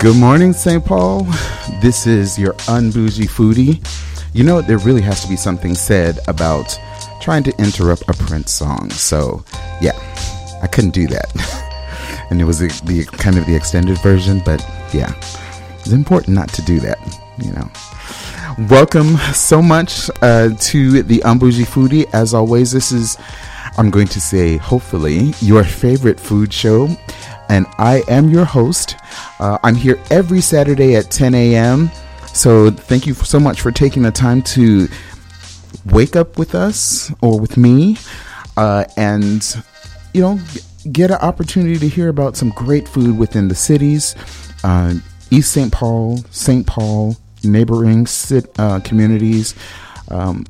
[0.00, 0.82] Good morning, St.
[0.82, 1.24] Paul.
[1.82, 3.86] This is your unbougie foodie.
[4.32, 6.80] You know, there really has to be something said about
[7.20, 8.88] trying to interrupt a Prince song.
[8.88, 9.44] So,
[9.82, 9.92] yeah,
[10.62, 12.26] I couldn't do that.
[12.30, 15.12] and it was the, the kind of the extended version, but yeah,
[15.80, 16.98] it's important not to do that,
[17.36, 17.70] you know.
[18.70, 22.08] Welcome so much uh, to the Unbougie Foodie.
[22.14, 23.18] As always, this is,
[23.76, 26.88] I'm going to say, hopefully, your favorite food show.
[27.50, 28.94] And I am your host.
[29.40, 31.90] Uh, I'm here every Saturday at 10 a.m.
[32.32, 34.86] So thank you so much for taking the time to
[35.86, 37.96] wake up with us or with me
[38.56, 39.44] uh, and,
[40.14, 40.38] you know,
[40.92, 44.14] get an opportunity to hear about some great food within the cities.
[44.62, 44.94] Uh,
[45.32, 45.72] East St.
[45.72, 46.64] Paul, St.
[46.64, 49.56] Paul, neighboring sit, uh, communities.
[50.08, 50.46] Um,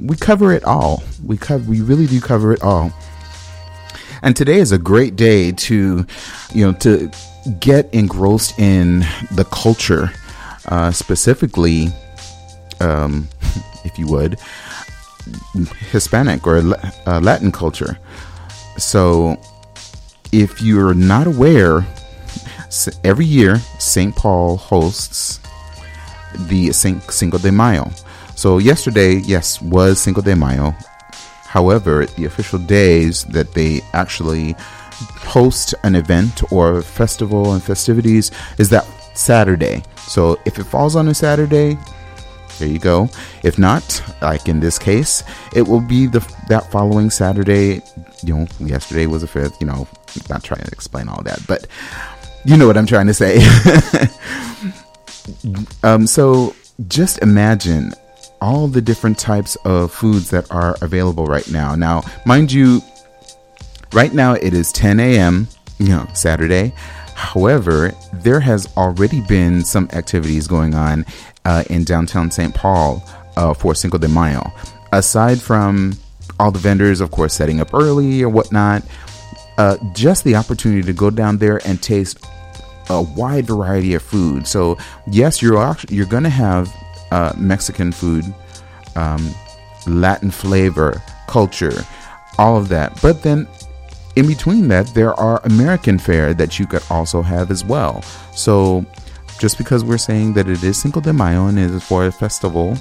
[0.00, 1.02] we cover it all.
[1.24, 1.68] We cover.
[1.68, 2.92] We really do cover it all.
[4.22, 6.06] And today is a great day to,
[6.52, 7.10] you know, to
[7.60, 9.00] get engrossed in
[9.30, 10.10] the culture,
[10.66, 11.88] uh, specifically,
[12.80, 13.28] um,
[13.84, 14.38] if you would,
[15.90, 16.58] Hispanic or
[17.06, 17.98] uh, Latin culture.
[18.78, 19.40] So,
[20.32, 21.86] if you're not aware,
[23.04, 24.14] every year St.
[24.14, 25.40] Paul hosts
[26.48, 27.90] the Cinco de Mayo.
[28.34, 30.74] So yesterday, yes, was Cinco de Mayo.
[31.56, 34.54] However, the official days that they actually
[35.24, 39.82] host an event or festival and festivities is that Saturday.
[40.06, 41.78] So if it falls on a Saturday,
[42.58, 43.08] there you go.
[43.42, 47.80] If not, like in this case, it will be the that following Saturday.
[48.22, 49.58] You know, yesterday was the fifth.
[49.58, 49.88] You know,
[50.28, 51.66] not trying to explain all that, but
[52.44, 53.40] you know what I'm trying to say.
[55.82, 56.54] Um, so
[56.86, 57.92] just imagine
[58.40, 61.74] all the different types of foods that are available right now.
[61.74, 62.80] Now, mind you,
[63.92, 65.48] right now it is 10 a.m.,
[65.78, 66.72] you know, Saturday.
[67.14, 71.06] However, there has already been some activities going on
[71.44, 72.54] uh, in downtown St.
[72.54, 73.02] Paul
[73.36, 74.52] uh, for Cinco de Mayo.
[74.92, 75.94] Aside from
[76.38, 78.82] all the vendors, of course, setting up early or whatnot,
[79.58, 82.18] uh, just the opportunity to go down there and taste
[82.90, 84.46] a wide variety of food.
[84.46, 84.76] So
[85.06, 86.72] yes, you're you're going to have
[87.10, 88.24] uh, Mexican food,
[88.94, 89.34] um,
[89.86, 91.84] Latin flavor, culture,
[92.38, 93.00] all of that.
[93.02, 93.46] But then
[94.16, 98.02] in between that, there are American fare that you could also have as well.
[98.34, 98.84] So
[99.38, 102.12] just because we're saying that it is Cinco de Mayo and it is for a
[102.12, 102.76] festival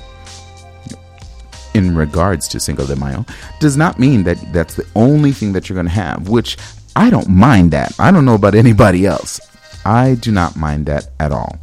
[1.73, 3.25] in regards to Cinco de Mayo
[3.59, 6.57] does not mean that that's the only thing that you're going to have, which
[6.95, 7.93] I don't mind that.
[7.99, 9.41] I don't know about anybody else.
[9.85, 11.59] I do not mind that at all.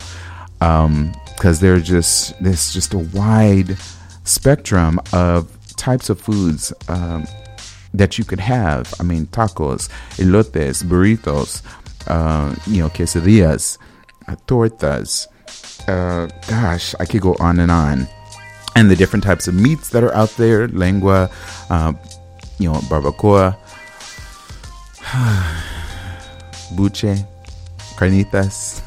[0.61, 3.77] Um, because there's just there's just a wide
[4.23, 7.27] spectrum of types of foods um,
[7.93, 8.95] that you could have.
[9.01, 11.61] I mean, tacos, elotes, burritos,
[12.07, 13.77] uh, you know, quesadillas,
[14.29, 15.27] uh, tortas.
[15.89, 18.07] Uh, gosh, I could go on and on.
[18.77, 21.29] And the different types of meats that are out there, lengua,
[21.71, 21.93] uh,
[22.61, 23.57] you know, barbacoa,
[26.77, 27.19] buche,
[27.99, 28.81] carnitas.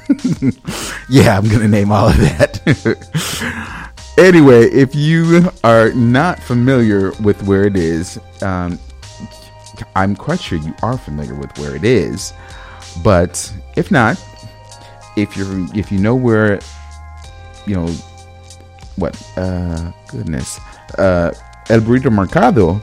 [1.09, 2.61] yeah, I'm gonna name all of that.
[4.17, 8.79] anyway, if you are not familiar with where it is, um,
[9.95, 12.33] I'm quite sure you are familiar with where it is.
[13.03, 14.23] But if not,
[15.17, 16.59] if you're if you know where,
[17.65, 17.87] you know,
[18.95, 19.21] what?
[19.37, 20.59] Uh, goodness,
[20.97, 21.31] uh,
[21.69, 22.81] El Burrito Mercado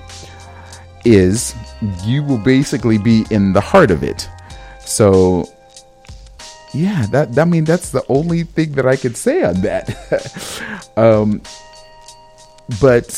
[1.05, 1.55] is,
[2.05, 4.29] you will basically be in the heart of it.
[4.81, 5.49] So
[6.75, 10.93] yeah, that I mean that's the only thing that I could say on that.
[10.97, 11.43] um,
[12.81, 13.11] but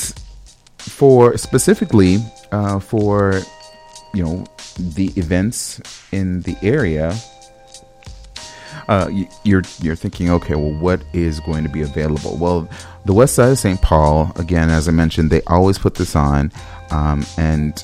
[0.79, 2.19] for specifically
[2.53, 3.41] uh, for
[4.13, 4.45] you know
[4.79, 5.81] the events
[6.11, 7.17] in the area,
[8.89, 9.09] uh,
[9.45, 12.37] you're you're thinking, okay, well, what is going to be available?
[12.37, 12.69] Well,
[13.05, 13.81] the West Side of St.
[13.81, 16.51] Paul, again, as I mentioned, they always put this on,
[16.91, 17.83] um, and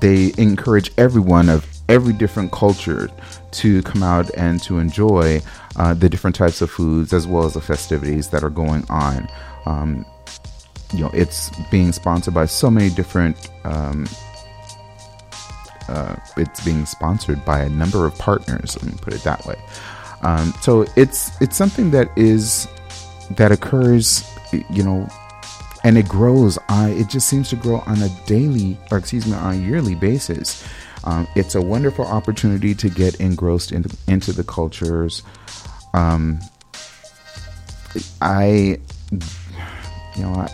[0.00, 3.08] they encourage everyone of every different culture
[3.52, 5.40] to come out and to enjoy
[5.76, 9.28] uh, the different types of foods as well as the festivities that are going on.
[9.66, 10.06] Um,
[10.92, 13.50] you know, it's being sponsored by so many different.
[13.64, 14.06] Um,
[15.88, 18.76] uh, it's being sponsored by a number of partners.
[18.82, 19.56] Let me put it that way.
[20.22, 22.68] Um, so it's it's something that is
[23.32, 24.28] that occurs,
[24.70, 25.08] you know,
[25.84, 26.58] and it grows.
[26.68, 29.94] I it just seems to grow on a daily, or excuse me, on a yearly
[29.94, 30.66] basis.
[31.06, 35.22] Um, it's a wonderful opportunity to get engrossed into, into the cultures.
[35.94, 36.40] Um,
[38.20, 38.78] I,
[39.12, 40.50] you know, I,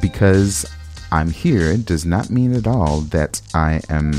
[0.00, 0.66] because
[1.10, 4.12] I'm here does not mean at all that I am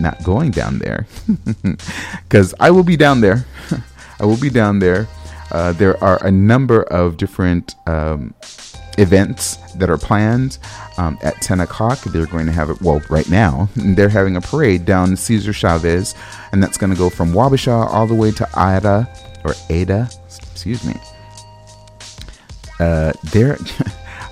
[0.00, 1.06] not going down there.
[2.24, 3.44] Because I will be down there.
[4.20, 5.08] I will be down there.
[5.50, 8.34] Uh, there are a number of different um,
[9.00, 10.58] events that are planned.
[10.98, 14.40] Um, at 10 o'clock, they're going to have it, well, right now, they're having a
[14.40, 16.14] parade down Cesar Chavez,
[16.52, 19.08] and that's going to go from Wabasha all the way to Ada,
[19.44, 20.94] or Ada, excuse me.
[22.78, 23.58] Uh, there.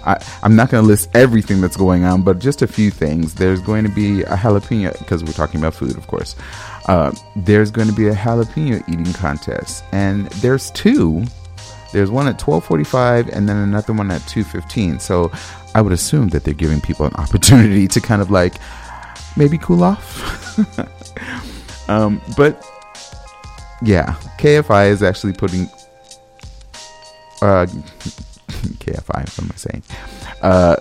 [0.05, 3.35] I, am not going to list everything that's going on, but just a few things.
[3.35, 6.35] There's going to be a jalapeno, because we're talking about food, of course.
[6.87, 11.25] Uh, there's going to be a jalapeno eating contest, and there's two.
[11.93, 15.01] There's one at 12:45, and then another one at 2:15.
[15.01, 15.31] So
[15.75, 18.55] I would assume that they're giving people an opportunity to kind of like
[19.37, 20.59] maybe cool off.
[21.89, 22.65] um, but
[23.83, 25.69] yeah, KFI is actually putting.
[27.41, 27.67] Uh,
[28.81, 29.83] KFI, what am I saying?
[30.43, 30.77] Uh,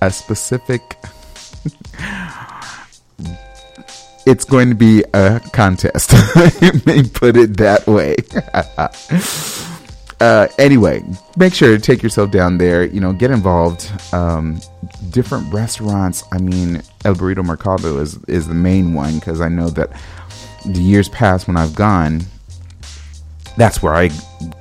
[0.00, 0.96] a specific.
[4.26, 6.12] it's going to be a contest.
[6.62, 8.16] Let me put it that way.
[10.20, 11.04] Uh, anyway,
[11.36, 12.84] make sure to take yourself down there.
[12.84, 13.90] You know, get involved.
[14.12, 14.60] Um,
[15.10, 16.24] different restaurants.
[16.32, 19.90] I mean, El Burrito Mercado is is the main one because I know that
[20.64, 22.22] the years past when I've gone,
[23.56, 24.10] that's where I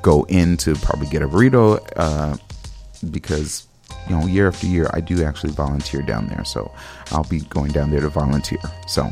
[0.01, 2.38] go in to probably get a burrito uh,
[3.12, 3.68] because
[4.07, 6.71] you know year after year I do actually volunteer down there, so
[7.12, 8.59] I'll be going down there to volunteer.
[8.88, 9.04] So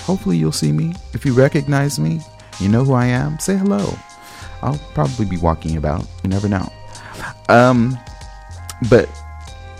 [0.00, 0.94] hopefully you'll see me.
[1.12, 2.20] If you recognize me,
[2.60, 3.38] you know who I am.
[3.38, 3.96] Say hello.
[4.62, 6.06] I'll probably be walking about.
[6.22, 6.70] You never know.
[7.48, 7.98] Um,
[8.90, 9.08] but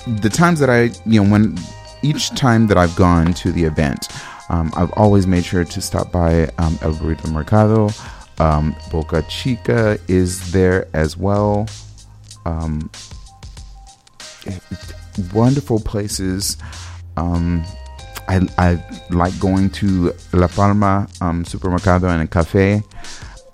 [0.06, 1.58] the times that I, you know, when
[2.02, 4.08] each time that I've gone to the event,
[4.48, 7.90] um, I've always made sure to stop by um, El Burrito Mercado.
[8.38, 11.66] Um, Boca Chica is there as well.
[12.46, 12.90] Um,
[15.34, 16.56] wonderful places.
[17.16, 17.64] Um,
[18.28, 22.82] I, I like going to La Palma um, Supermercado and a cafe.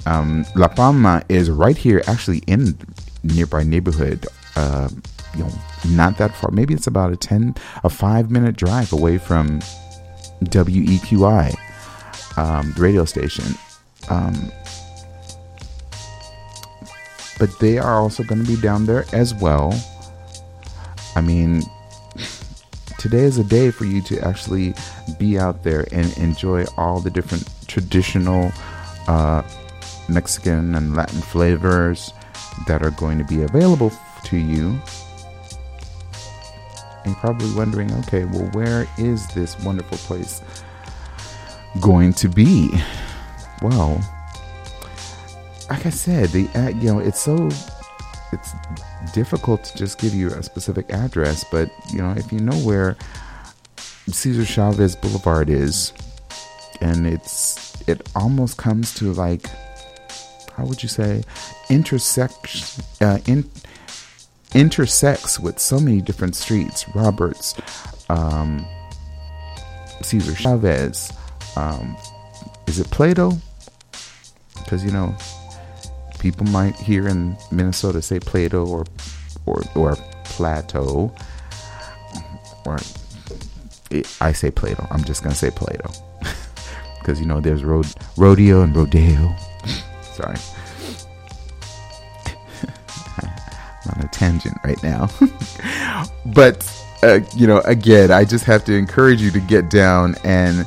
[0.06, 2.76] Um, La Palma is right here, actually in
[3.22, 4.26] nearby neighborhood.
[4.56, 4.88] Uh,
[5.34, 5.52] you know,
[5.88, 6.50] not that far.
[6.50, 9.60] Maybe it's about a ten, a five minute drive away from
[10.42, 11.54] WEQY,
[12.36, 13.44] um, the radio station.
[14.08, 14.52] Um,
[17.38, 19.74] but they are also going to be down there as well.
[21.16, 21.62] I mean,
[22.98, 24.74] today is a day for you to actually
[25.18, 28.52] be out there and enjoy all the different traditional
[29.08, 29.42] uh,
[30.08, 32.12] Mexican and Latin flavors
[32.66, 33.92] that are going to be available
[34.24, 34.78] to you.
[37.04, 40.42] And probably wondering, okay, well, where is this wonderful place
[41.80, 42.70] going to be?
[43.60, 44.00] Well,
[45.70, 46.42] like I said, the
[46.80, 47.48] you know it's so
[48.32, 48.52] it's
[49.12, 52.96] difficult to just give you a specific address, but you know if you know where
[54.08, 55.92] Cesar Chavez Boulevard is,
[56.80, 59.46] and it's it almost comes to like
[60.56, 61.22] how would you say
[61.68, 63.48] intersect uh, in,
[64.54, 67.54] intersects with so many different streets, Roberts,
[68.08, 68.64] um,
[70.02, 71.12] Cesar Chavez.
[71.56, 71.96] Um,
[72.66, 73.32] is it Plato?
[74.56, 75.14] Because you know
[76.18, 78.84] people might hear in Minnesota say Plato or
[79.46, 81.14] or or Plateau
[82.64, 82.78] or
[84.20, 84.86] I say Plato.
[84.90, 85.90] I'm just gonna say Plato
[86.98, 89.34] because you know there's road rodeo and rodeo.
[90.14, 90.36] Sorry,
[93.18, 95.08] I'm on a tangent right now,
[96.26, 96.70] but
[97.02, 100.66] uh, you know again, I just have to encourage you to get down and.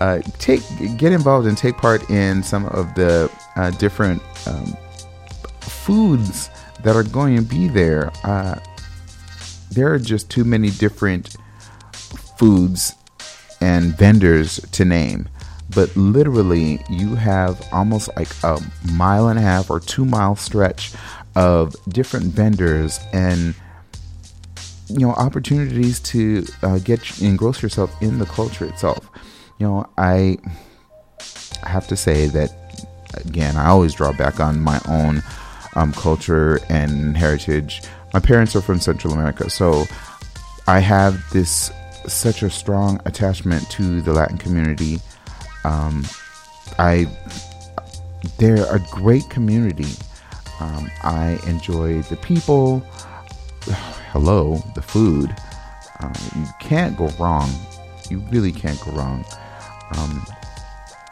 [0.00, 0.62] Uh, take
[0.96, 4.76] get involved and take part in some of the uh, different um,
[5.58, 6.50] foods
[6.84, 8.12] that are going to be there.
[8.22, 8.58] Uh,
[9.70, 11.36] there are just too many different
[12.38, 12.94] foods
[13.60, 15.28] and vendors to name.
[15.74, 18.58] But literally, you have almost like a
[18.92, 20.92] mile and a half or two mile stretch
[21.36, 23.54] of different vendors and
[24.88, 29.08] you know opportunities to uh, get engross yourself in the culture itself.
[29.58, 30.38] You know, I
[31.62, 32.50] have to say that
[33.14, 33.56] again.
[33.56, 35.22] I always draw back on my own
[35.74, 37.82] um, culture and heritage.
[38.14, 39.84] My parents are from Central America, so
[40.66, 41.70] I have this
[42.06, 45.00] such a strong attachment to the Latin community.
[45.68, 46.06] Um,
[46.78, 47.06] I
[48.38, 49.92] they're a great community.
[50.60, 52.80] Um, I enjoy the people.
[54.12, 55.34] Hello, the food.
[56.00, 57.50] Um, you can't go wrong.
[58.08, 59.24] You really can't go wrong.
[59.96, 60.24] Um,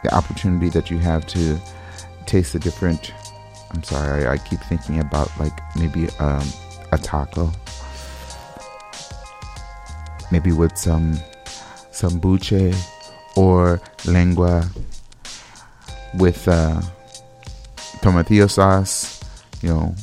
[0.03, 1.59] the opportunity that you have to
[2.25, 3.13] taste the different
[3.71, 6.47] I'm sorry, I, I keep thinking about like maybe um,
[6.91, 7.51] a taco.
[10.31, 11.17] maybe with some
[11.91, 12.73] some buche
[13.37, 14.67] or lengua
[16.15, 16.81] with uh,
[18.01, 19.21] tomatillo sauce,
[19.61, 19.95] you know,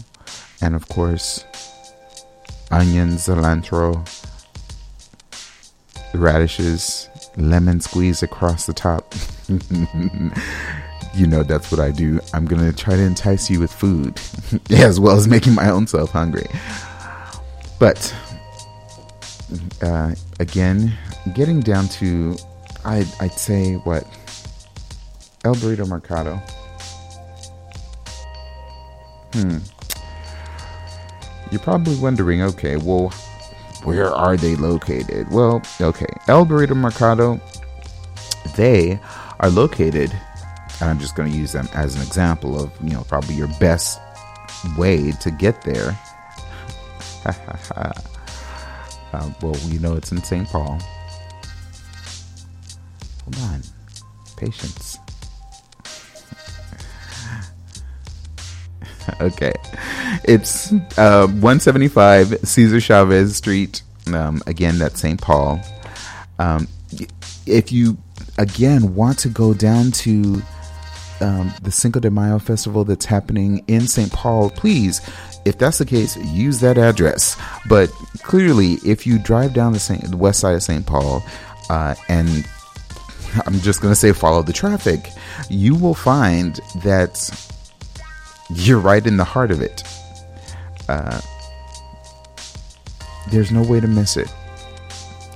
[0.63, 1.45] and of course
[2.71, 4.07] onions, cilantro,
[6.15, 9.15] radishes, lemon squeeze across the top.
[11.15, 12.21] you know that's what I do.
[12.33, 14.21] I'm gonna try to entice you with food,
[14.71, 16.47] as well as making my own self hungry.
[17.79, 18.15] But
[19.83, 20.93] uh, again,
[21.35, 22.37] getting down to,
[22.85, 24.07] I'd, I'd say what
[25.45, 26.37] El Burrito Mercado.
[29.33, 29.59] Hmm.
[31.51, 33.11] You're probably wondering, okay, well,
[33.85, 35.31] where are they located?
[35.31, 37.41] Well, okay, El Burrito Mercado,
[38.57, 38.99] they
[39.41, 40.11] are located,
[40.81, 43.49] and I'm just going to use them as an example of, you know, probably your
[43.61, 44.01] best
[44.77, 45.99] way to get there.
[47.77, 47.93] uh,
[49.43, 50.49] well, you know, it's in St.
[50.49, 50.81] Paul.
[53.25, 53.63] Hold on.
[54.37, 54.99] Patience.
[59.21, 59.53] okay.
[60.25, 63.83] It's uh, 175 Cesar Chavez Street.
[64.13, 65.21] Um, again, that's St.
[65.21, 65.61] Paul.
[66.39, 66.69] Um,
[67.47, 67.97] if you,
[68.39, 70.43] again, want to go down to
[71.21, 74.13] um, the Cinco de Mayo festival that's happening in St.
[74.13, 75.01] Paul, please,
[75.45, 77.37] if that's the case, use that address.
[77.69, 77.91] But
[78.23, 80.87] clearly, if you drive down the, Saint, the west side of St.
[80.87, 81.25] Paul
[81.71, 82.47] uh, and
[83.47, 85.11] I'm just going to say follow the traffic,
[85.49, 87.31] you will find that
[88.51, 89.83] you're right in the heart of it.
[90.89, 91.21] Uh,
[93.31, 94.33] there's no way to miss it.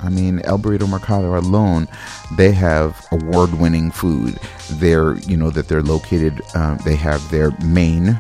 [0.01, 1.89] I mean, El Burrito Mercado alone,
[2.37, 4.39] they have award-winning food.
[4.73, 6.41] They're, you know, that they're located.
[6.55, 8.11] Uh, they have their main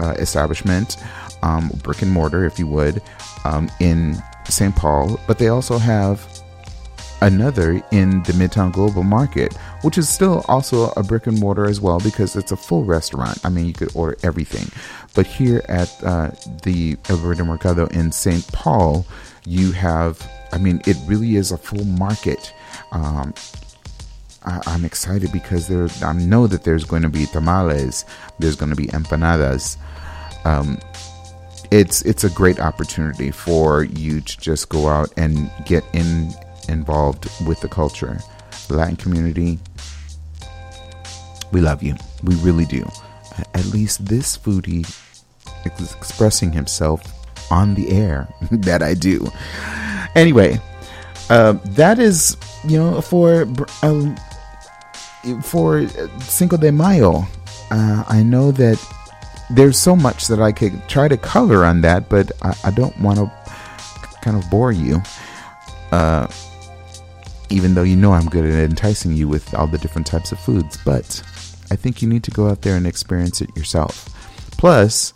[0.00, 0.96] uh, establishment,
[1.42, 3.02] um, brick and mortar, if you would,
[3.44, 4.74] um, in St.
[4.74, 6.39] Paul, but they also have
[7.22, 11.80] another in the Midtown Global Market, which is still also a brick and mortar as
[11.80, 13.38] well because it's a full restaurant.
[13.44, 14.70] I mean, you could order everything.
[15.14, 16.30] But here at uh,
[16.62, 18.46] the El Mercado in St.
[18.52, 19.06] Paul,
[19.44, 22.52] you have, I mean, it really is a full market.
[22.92, 23.34] Um,
[24.44, 28.04] I, am excited because there, I know that there's going to be tamales,
[28.38, 29.76] there's going to be empanadas.
[30.44, 30.78] Um,
[31.70, 36.32] it's it's a great opportunity for you to just go out and get in
[36.68, 38.18] involved with the culture.
[38.68, 39.58] Latin community,
[41.52, 41.96] we love you.
[42.22, 42.88] We really do.
[43.54, 44.88] At least this foodie
[45.78, 47.02] is expressing himself
[47.50, 49.28] on the air that I do.
[50.14, 50.58] Anyway,
[51.30, 53.46] uh, that is, you know, for
[53.82, 54.16] um,
[55.42, 55.86] for
[56.20, 57.24] Cinco de Mayo.
[57.70, 58.84] Uh, I know that
[59.50, 62.98] there's so much that I could try to color on that, but I, I don't
[63.00, 63.32] want to
[64.22, 65.02] kind of bore you.
[65.92, 66.26] Uh,
[67.50, 70.38] even though you know I'm good at enticing you with all the different types of
[70.38, 70.78] foods.
[70.84, 71.22] But
[71.70, 74.08] I think you need to go out there and experience it yourself.
[74.52, 75.12] Plus,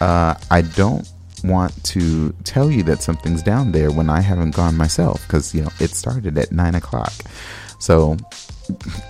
[0.00, 1.10] uh, I don't
[1.44, 5.62] want to tell you that something's down there when I haven't gone myself because, you
[5.62, 7.12] know, it started at nine o'clock.
[7.78, 8.16] So,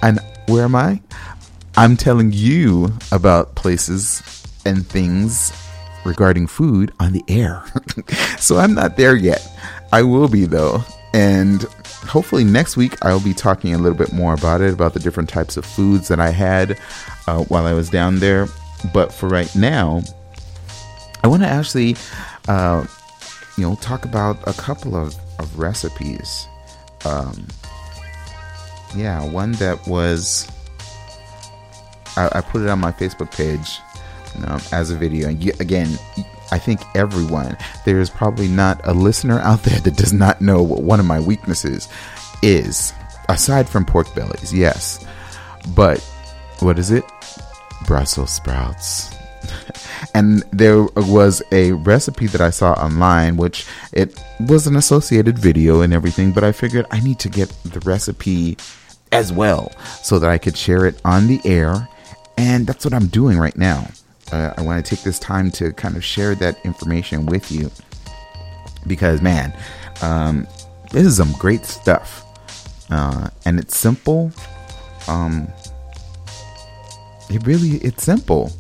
[0.03, 1.01] and where am I?
[1.77, 4.23] I'm telling you about places
[4.65, 5.53] and things
[6.05, 7.65] regarding food on the air.
[8.39, 9.47] so I'm not there yet.
[9.93, 10.83] I will be though.
[11.15, 11.65] And
[12.07, 15.29] hopefully next week I'll be talking a little bit more about it, about the different
[15.29, 16.79] types of foods that I had
[17.27, 18.47] uh, while I was down there.
[18.93, 20.03] But for right now,
[21.23, 21.97] I want to actually,
[22.49, 22.85] uh,
[23.57, 26.47] you know, talk about a couple of, of recipes.
[27.05, 27.47] Um,
[28.97, 30.51] yeah, one that was,
[32.17, 33.79] I, I, put it on my Facebook page
[34.47, 35.29] um, as a video.
[35.29, 35.97] And again,
[36.53, 37.57] I think everyone,
[37.87, 41.19] there's probably not a listener out there that does not know what one of my
[41.19, 41.89] weaknesses
[42.43, 42.93] is.
[43.31, 45.03] Aside from pork bellies, yes.
[45.75, 46.01] But
[46.61, 47.05] what is it?
[47.87, 49.17] Brussels sprouts.
[50.15, 55.81] and there was a recipe that I saw online, which it was an associated video
[55.81, 58.59] and everything, but I figured I need to get the recipe
[59.11, 61.89] as well so that I could share it on the air.
[62.37, 63.89] And that's what I'm doing right now
[64.33, 67.71] uh, I want to take this time to kind of share that information with you
[68.87, 69.57] because, man,
[70.01, 70.47] um,
[70.91, 72.25] this is some great stuff,
[72.91, 74.33] uh, and it's simple.
[75.09, 75.49] Um,
[77.31, 78.53] it really it's simple,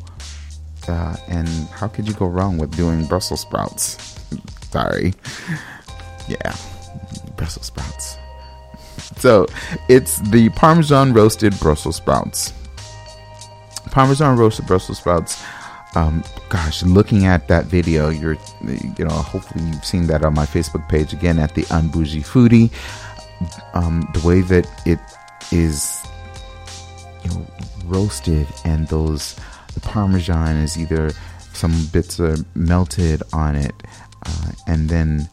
[0.88, 3.98] uh, and how could you go wrong with doing Brussels sprouts?
[4.70, 5.14] Sorry,
[6.28, 6.54] yeah,
[7.36, 8.16] Brussels sprouts.
[9.16, 9.46] So
[9.88, 12.52] it's the Parmesan roasted Brussels sprouts.
[13.90, 15.42] Parmesan roasted Brussels sprouts
[15.94, 20.46] um, gosh, looking at that video, you're you know, hopefully you've seen that on my
[20.46, 22.70] Facebook page again at the Unbougie Foodie.
[23.74, 24.98] Um, the way that it
[25.50, 26.02] is,
[27.24, 27.46] you know,
[27.86, 29.36] roasted and those
[29.74, 31.10] the parmesan is either
[31.52, 33.74] some bits are melted on it,
[34.24, 35.28] uh, and then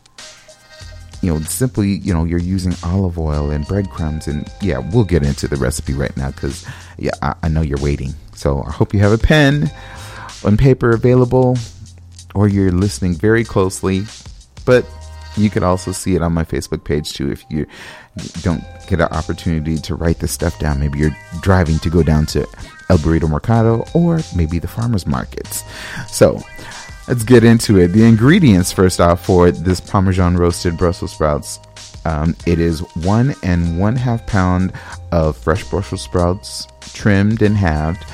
[1.22, 4.28] you know, simply, you know, you're using olive oil and breadcrumbs.
[4.28, 6.66] And yeah, we'll get into the recipe right now because,
[6.98, 8.14] yeah, I, I, know you're waiting.
[8.36, 9.70] So I hope you have a pen
[10.44, 11.58] and paper available
[12.36, 14.04] or you're listening very closely.
[14.66, 14.86] But
[15.38, 17.66] you could also see it on my Facebook page too if you
[18.42, 20.80] don't get an opportunity to write this stuff down.
[20.80, 22.48] Maybe you're driving to go down to
[22.90, 25.64] El Burrito Mercado or maybe the farmers markets.
[26.08, 26.42] So,
[27.08, 27.90] let's get into it.
[27.90, 31.60] The ingredients, first off, for this Parmesan roasted Brussels sprouts.
[32.06, 34.74] Um, it is one and one half pound
[35.12, 38.06] of fresh Brussels sprouts, trimmed and halved.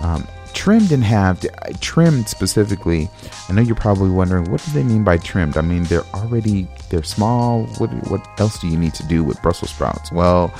[0.00, 1.46] Um, trimmed and halved,
[1.80, 3.10] trimmed specifically.
[3.48, 5.56] I know you're probably wondering what do they mean by trimmed.
[5.56, 7.64] I mean they're already they're small.
[7.78, 10.10] What what else do you need to do with Brussels sprouts?
[10.10, 10.54] Well,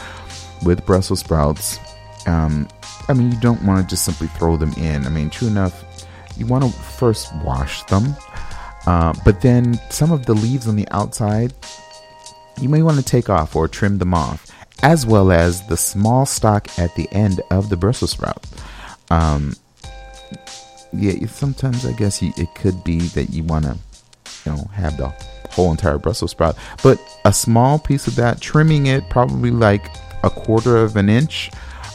[0.64, 1.78] with Brussels sprouts,
[2.26, 2.68] um,
[3.08, 5.06] I mean you don't want to just simply throw them in.
[5.06, 5.84] I mean, true enough,
[6.36, 8.14] you want to first wash them,
[8.86, 11.54] uh, but then some of the leaves on the outside,
[12.60, 14.50] you may want to take off or trim them off,
[14.82, 18.44] as well as the small stalk at the end of the Brussels sprout.
[19.10, 19.54] Um,
[20.92, 23.76] yeah, sometimes I guess you, it could be that you want to,
[24.44, 25.12] you know, have the
[25.50, 29.84] whole entire Brussels sprout, but a small piece of that, trimming it probably like
[30.22, 31.50] a quarter of an inch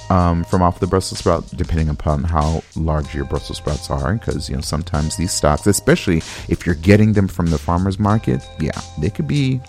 [0.09, 4.15] um, from off the Brussels sprout, depending upon how large your Brussels sprouts are.
[4.15, 6.17] Because you know sometimes these stocks, especially
[6.47, 9.61] if you're getting them from the farmers market, yeah, they could be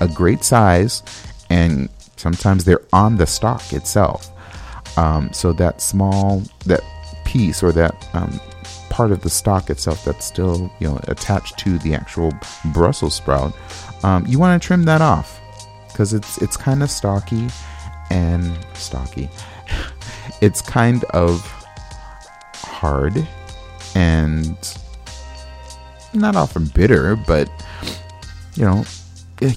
[0.00, 1.02] a great size,
[1.50, 4.30] and sometimes they're on the stock itself.
[4.96, 6.82] Um, so that small that
[7.30, 8.40] piece or that um,
[8.88, 12.32] part of the stalk itself that's still you know attached to the actual
[12.66, 13.54] Brussels sprout,
[14.02, 15.40] um, you want to trim that off
[15.88, 17.48] because it's it's kind of stocky
[18.10, 19.30] and stocky
[20.40, 21.40] it's kind of
[22.54, 23.26] hard
[23.94, 24.56] and
[26.12, 27.48] not often bitter, but
[28.54, 28.84] you know,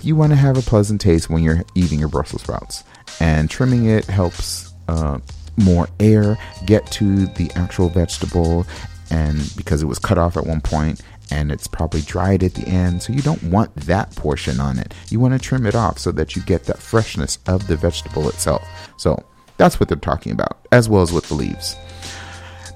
[0.01, 2.83] you want to have a pleasant taste when you're eating your Brussels sprouts.
[3.19, 5.19] And trimming it helps uh,
[5.57, 8.65] more air get to the actual vegetable,
[9.09, 12.67] and because it was cut off at one point and it's probably dried at the
[12.67, 14.93] end, so you don't want that portion on it.
[15.09, 18.29] You want to trim it off so that you get that freshness of the vegetable
[18.29, 18.67] itself.
[18.97, 19.23] So
[19.57, 21.75] that's what they're talking about, as well as with the leaves.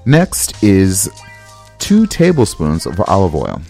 [0.06, 1.10] Next is
[1.78, 3.60] two tablespoons of olive oil.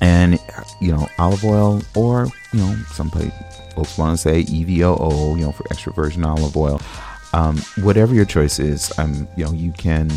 [0.00, 0.38] And,
[0.80, 5.52] you know, olive oil, or, you know, some folks want to say EVOO, you know,
[5.52, 6.80] for extra virgin olive oil.
[7.34, 10.08] Um, whatever your choice is, um, you know, you can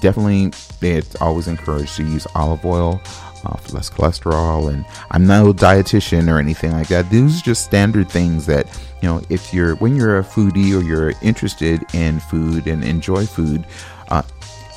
[0.00, 2.98] definitely, it's always encouraged to use olive oil
[3.44, 4.72] uh, for less cholesterol.
[4.72, 7.10] And I'm no dietitian or anything like that.
[7.10, 8.66] These are just standard things that
[9.02, 9.20] you know.
[9.28, 13.66] If you're when you're a foodie or you're interested in food and enjoy food,
[14.08, 14.22] uh,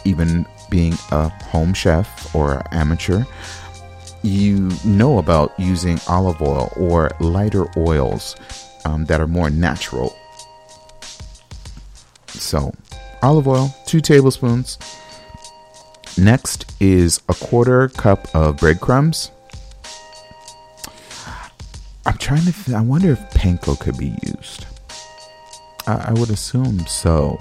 [0.04, 3.24] even being a home chef or amateur,
[4.22, 8.36] you know about using olive oil or lighter oils
[8.84, 10.14] um, that are more natural.
[12.34, 12.74] So,
[13.22, 14.78] olive oil, two tablespoons
[16.20, 19.32] Next is a quarter cup of breadcrumbs.
[22.06, 22.52] I'm trying to.
[22.52, 24.66] Th- I wonder if panko could be used.
[25.88, 27.38] I, I would assume so.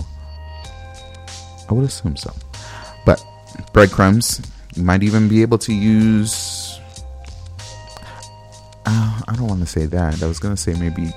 [1.68, 2.32] I would assume so.
[3.04, 3.20] But
[3.72, 4.42] breadcrumbs,
[4.76, 6.78] you might even be able to use.
[8.86, 10.22] Uh, I don't want to say that.
[10.22, 11.10] I was going to say maybe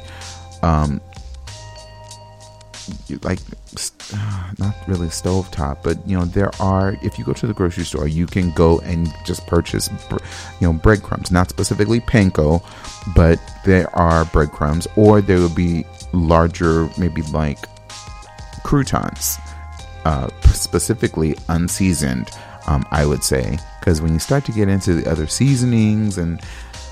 [0.63, 0.99] um,
[3.23, 3.39] like
[4.57, 6.97] not really stovetop, but you know there are.
[7.01, 9.89] If you go to the grocery store, you can go and just purchase,
[10.59, 11.31] you know, breadcrumbs.
[11.31, 12.63] Not specifically panko,
[13.15, 17.59] but there are breadcrumbs, or there will be larger, maybe like
[18.63, 19.37] croutons,
[20.05, 22.29] uh, specifically unseasoned.
[22.67, 26.39] Um, I would say because when you start to get into the other seasonings and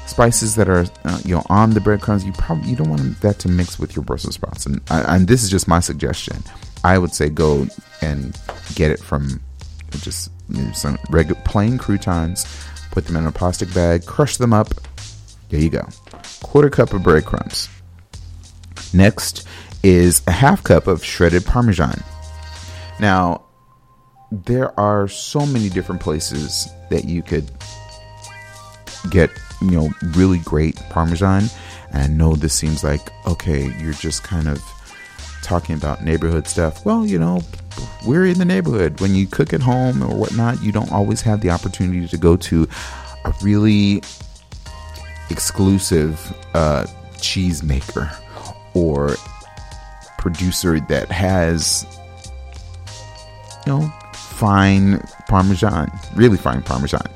[0.10, 3.40] spices that are uh, you know on the breadcrumbs you probably you don't want that
[3.40, 4.66] to mix with your brussels sprouts.
[4.66, 6.38] And, and this is just my suggestion.
[6.84, 7.68] I would say go
[8.02, 8.38] and
[8.76, 9.42] get it from
[9.92, 10.32] just
[10.74, 12.46] some regular plain croutons
[12.92, 14.70] put them in a plastic bag crush them up.
[15.50, 15.88] There you go.
[16.44, 17.70] Quarter cup of breadcrumbs.
[18.94, 19.48] Next
[19.84, 22.04] is a half cup of shredded parmesan.
[23.00, 23.46] Now
[24.32, 27.50] there are so many different places that you could
[29.10, 31.44] get you know, really great Parmesan.
[31.92, 34.62] And I know this seems like, okay, you're just kind of
[35.42, 36.86] talking about neighborhood stuff.
[36.86, 37.42] Well, you know,
[38.06, 39.00] we're in the neighborhood.
[39.00, 42.36] When you cook at home or whatnot, you don't always have the opportunity to go
[42.38, 42.68] to
[43.26, 44.02] a really
[45.30, 46.86] exclusive uh,
[47.22, 48.12] cheese maker
[48.74, 49.16] or
[50.18, 51.86] producer that has,
[53.66, 57.08] you know, fine Parmesan, really fine Parmesan.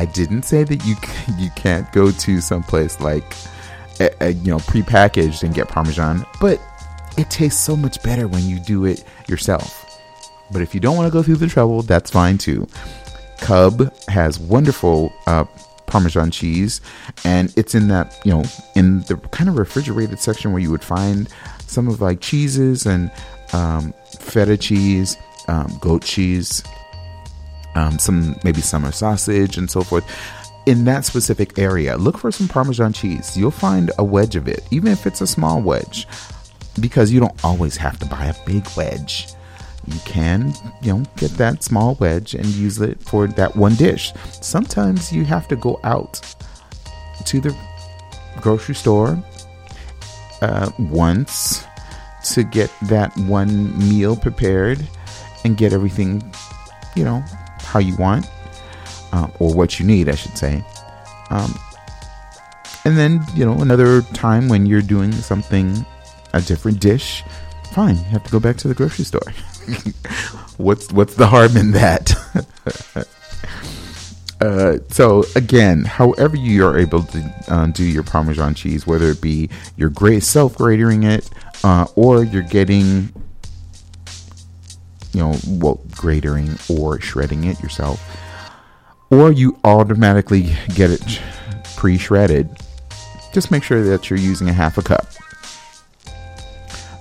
[0.00, 0.96] I didn't say that you
[1.36, 3.36] you can't go to some place like
[4.00, 6.58] a, a, you know prepackaged and get Parmesan, but
[7.18, 10.00] it tastes so much better when you do it yourself.
[10.50, 12.66] But if you don't want to go through the trouble, that's fine too.
[13.40, 15.44] Cub has wonderful uh,
[15.84, 16.80] Parmesan cheese,
[17.24, 18.44] and it's in that you know
[18.76, 21.28] in the kind of refrigerated section where you would find
[21.66, 23.10] some of like cheeses and
[23.52, 26.62] um, feta cheese, um, goat cheese,
[27.74, 30.04] um, some maybe summer sausage and so forth.
[30.66, 33.36] In that specific area, look for some Parmesan cheese.
[33.36, 36.06] You'll find a wedge of it, even if it's a small wedge,
[36.78, 39.34] because you don't always have to buy a big wedge
[39.86, 40.52] you can,
[40.82, 44.12] you know, get that small wedge and use it for that one dish.
[44.40, 46.20] Sometimes you have to go out
[47.24, 47.56] to the
[48.40, 49.22] grocery store
[50.42, 51.64] uh, once
[52.24, 54.86] to get that one meal prepared
[55.44, 56.22] and get everything,
[56.94, 57.24] you know,
[57.70, 58.26] how you want
[59.12, 60.64] uh, or what you need, I should say.
[61.30, 61.54] Um,
[62.84, 65.84] and then, you know, another time when you're doing something,
[66.32, 67.22] a different dish,
[67.72, 69.32] fine, you have to go back to the grocery store.
[70.56, 72.12] what's what's the harm in that?
[74.40, 79.20] uh, so again, however you are able to uh, do your Parmesan cheese, whether it
[79.20, 81.30] be you're great self gratering it,
[81.62, 83.12] uh, or you're getting,
[85.12, 88.00] you know, well, gratering or shredding it yourself,
[89.10, 91.20] or you automatically get it
[91.76, 92.48] pre shredded.
[93.32, 95.06] Just make sure that you're using a half a cup.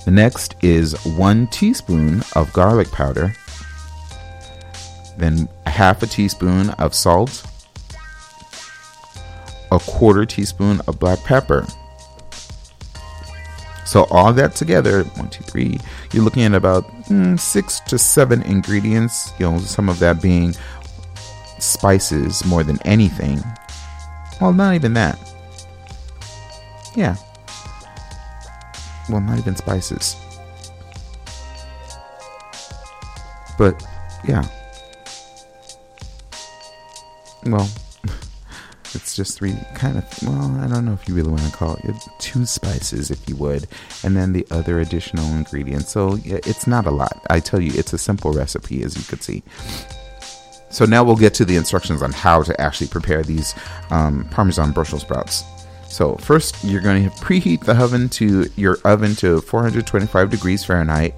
[0.06, 3.34] The next is one teaspoon of garlic powder,
[5.18, 7.44] then a half a teaspoon of salt,
[9.72, 11.68] a quarter teaspoon of black pepper.
[13.90, 15.80] So all that together, one, two, three,
[16.14, 19.34] you're looking at about mm, six to seven ingredients.
[19.40, 20.54] You know, some of that being
[21.58, 23.44] spices more than anything.
[24.40, 25.18] Well, not even that.
[26.96, 27.16] Yeah,
[29.10, 30.16] well, not even spices.
[33.58, 33.84] But
[34.24, 34.46] yeah.
[37.44, 37.68] Well,
[38.96, 41.76] it's just three kind of well i don't know if you really want to call
[41.84, 43.68] it two spices if you would
[44.04, 47.26] and then the other additional ingredients so yeah, it's not a lot.
[47.30, 49.44] I tell you it's a simple recipe as you could see.
[50.70, 53.56] So now we'll get to the instructions on how to actually prepare these
[53.90, 55.44] um, parmesan brussels sprouts.
[55.88, 61.16] So first, you're going to preheat the oven to your oven to 425 degrees Fahrenheit,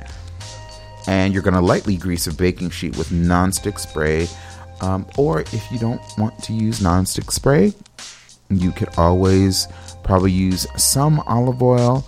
[1.07, 4.27] and you're going to lightly grease a baking sheet with nonstick spray.
[4.82, 7.74] Um, or if you don't want to use nonstick spray,
[8.50, 9.67] you could always
[10.04, 12.06] probably use some olive oil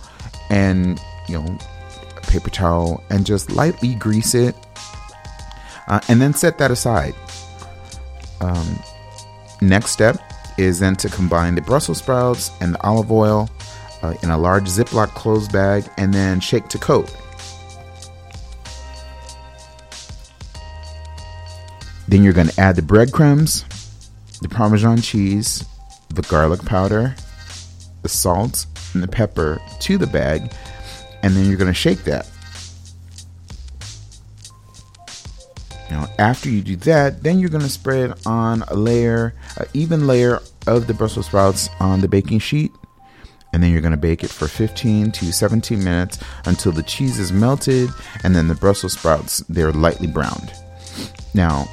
[0.50, 1.58] and you know
[2.22, 4.54] paper towel and just lightly grease it,
[5.88, 7.14] uh, and then set that aside.
[8.40, 8.78] Um,
[9.60, 10.18] next step
[10.58, 13.48] is then to combine the Brussels sprouts and the olive oil
[14.02, 17.14] uh, in a large Ziploc clothes bag and then shake to coat.
[22.08, 23.64] Then you're going to add the breadcrumbs,
[24.42, 25.64] the Parmesan cheese,
[26.10, 27.14] the garlic powder,
[28.02, 30.52] the salt, and the pepper to the bag,
[31.22, 32.28] and then you're going to shake that.
[35.90, 40.06] Now, after you do that, then you're going to spread on a layer, an even
[40.06, 42.72] layer of the Brussels sprouts on the baking sheet.
[43.52, 47.20] And then you're going to bake it for 15 to 17 minutes until the cheese
[47.20, 47.88] is melted
[48.24, 50.52] and then the Brussels sprouts, they're lightly browned.
[51.34, 51.68] Now,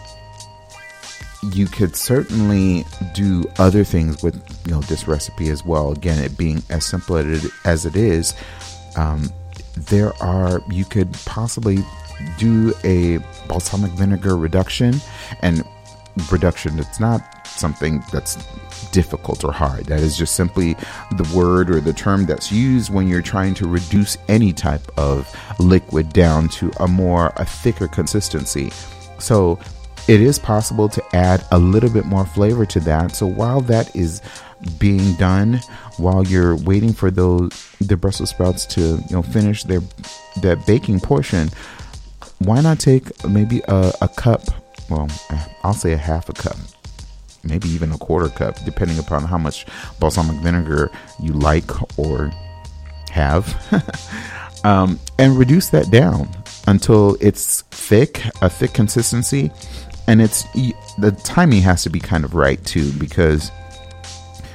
[1.53, 5.91] you could certainly do other things with you know this recipe as well.
[5.91, 7.17] Again, it being as simple
[7.65, 8.35] as it is,
[8.95, 9.29] um,
[9.75, 11.79] there are you could possibly
[12.37, 14.93] do a balsamic vinegar reduction
[15.41, 15.63] and
[16.29, 18.35] reduction it's not something that's
[18.91, 20.73] difficult or hard that is just simply
[21.17, 25.33] the word or the term that's used when you're trying to reduce any type of
[25.59, 28.69] liquid down to a more a thicker consistency
[29.19, 29.57] so
[30.11, 33.95] it is possible to add a little bit more flavor to that so while that
[33.95, 34.21] is
[34.77, 35.59] being done
[35.97, 39.81] while you're waiting for those the brussels sprouts to you know finish their
[40.41, 41.49] that baking portion
[42.45, 44.41] why not take maybe a, a cup?
[44.89, 45.07] Well,
[45.63, 46.57] I'll say a half a cup,
[47.43, 49.65] maybe even a quarter cup, depending upon how much
[49.99, 52.31] balsamic vinegar you like or
[53.09, 53.55] have,
[54.63, 56.29] um, and reduce that down
[56.67, 59.51] until it's thick, a thick consistency,
[60.07, 60.43] and it's
[60.97, 63.51] the timing has to be kind of right too because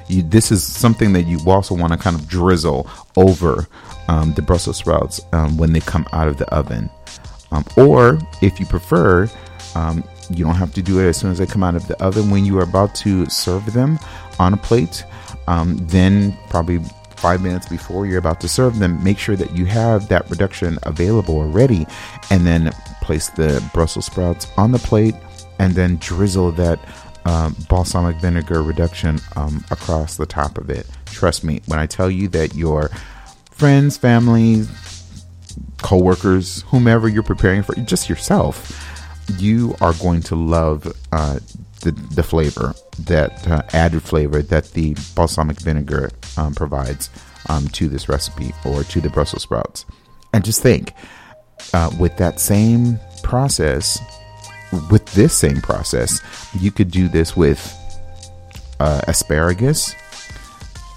[0.08, 3.66] you, this is something that you also want to kind of drizzle over
[4.08, 6.90] um, the Brussels sprouts um, when they come out of the oven.
[7.50, 9.28] Um, or if you prefer,
[9.74, 12.00] um, you don't have to do it as soon as they come out of the
[12.02, 12.30] oven.
[12.30, 13.98] When you are about to serve them
[14.38, 15.04] on a plate,
[15.46, 16.80] um, then probably
[17.16, 20.78] five minutes before you're about to serve them, make sure that you have that reduction
[20.82, 21.86] available already,
[22.30, 25.14] and then place the Brussels sprouts on the plate,
[25.58, 26.78] and then drizzle that
[27.24, 30.86] um, balsamic vinegar reduction um, across the top of it.
[31.06, 32.90] Trust me when I tell you that your
[33.50, 34.64] friends, family,
[35.78, 38.82] coworkers, whomever you're preparing for, just yourself,
[39.38, 41.38] you are going to love uh,
[41.80, 47.10] the, the flavor, that uh, added flavor that the balsamic vinegar um, provides
[47.48, 49.84] um, to this recipe or to the Brussels sprouts.
[50.32, 50.92] And just think,
[51.74, 53.98] uh, with that same process,
[54.90, 56.20] with this same process,
[56.58, 57.60] you could do this with
[58.80, 59.94] uh, asparagus.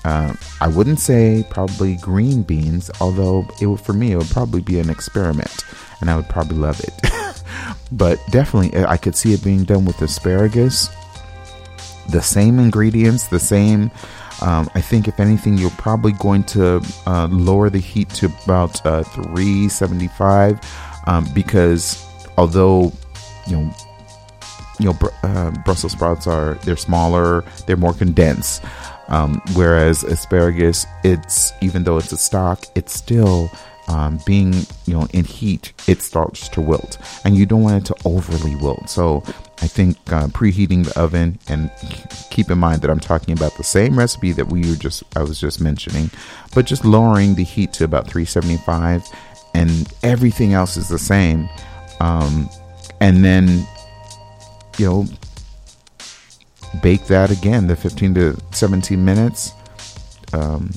[0.05, 4.61] Uh, I wouldn't say probably green beans, although it would, for me it would probably
[4.61, 5.65] be an experiment,
[6.01, 7.43] and I would probably love it.
[7.91, 10.89] but definitely, I could see it being done with asparagus.
[12.09, 13.91] The same ingredients, the same.
[14.41, 18.83] Um, I think if anything, you're probably going to uh, lower the heat to about
[18.85, 20.59] uh, 375
[21.07, 22.05] um, because
[22.37, 22.93] although
[23.49, 23.73] you know
[24.79, 28.63] you know uh, Brussels sprouts are they're smaller, they're more condensed.
[29.09, 33.49] Um, whereas asparagus, it's even though it's a stock, it's still
[33.87, 34.53] um, being
[34.85, 38.55] you know in heat, it starts to wilt, and you don't want it to overly
[38.55, 38.89] wilt.
[38.89, 39.23] So
[39.61, 41.71] I think uh, preheating the oven, and
[42.29, 45.23] keep in mind that I'm talking about the same recipe that we were just I
[45.23, 46.11] was just mentioning,
[46.53, 49.09] but just lowering the heat to about 375,
[49.55, 51.49] and everything else is the same.
[51.99, 52.47] Um,
[53.01, 53.65] and then
[54.77, 55.05] you know
[56.81, 59.53] bake that again the 15 to 17 minutes
[60.33, 60.71] um,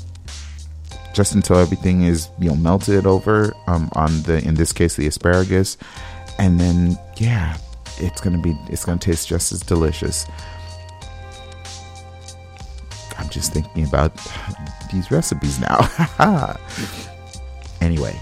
[1.12, 5.06] just until everything is you know melted over um, on the in this case the
[5.06, 5.76] asparagus.
[6.38, 7.56] And then yeah
[7.98, 10.26] it's gonna be it's gonna taste just as delicious.
[13.18, 14.12] I'm just thinking about
[14.92, 16.56] these recipes now.
[17.80, 18.16] Anyway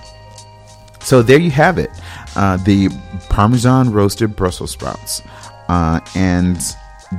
[1.11, 1.91] so there you have it
[2.37, 2.89] uh, the
[3.31, 5.23] parmesan roasted brussels sprouts.
[5.69, 6.77] Uh, and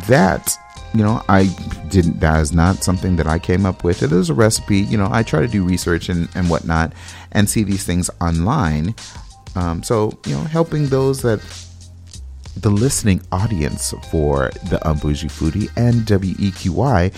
[0.08, 0.58] that
[0.93, 1.43] you know i
[1.89, 4.01] didn't that is not something that i came up with.
[4.01, 6.93] It is a recipe you know i try to do research and, and whatnot
[7.34, 8.95] and see these things online.
[9.56, 11.41] Um, so you know helping those that
[12.56, 17.13] the listening audience for the Unbougie Foodie and WEQY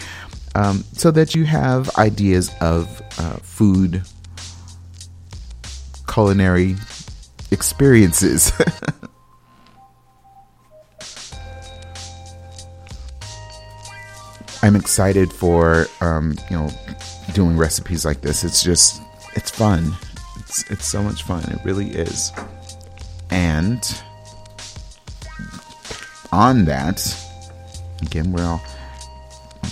[0.56, 4.02] um, so that you have ideas of uh, food
[6.14, 6.76] culinary
[7.52, 8.52] experiences
[14.64, 16.70] I'm excited for um, you know
[17.34, 18.46] doing recipes like this.
[18.46, 19.02] It's just
[19.36, 19.94] it's fun.
[20.40, 21.44] It's it's so much fun.
[21.52, 22.32] It really is.
[23.30, 23.84] And
[26.32, 27.06] on that,
[28.04, 28.64] again, we're all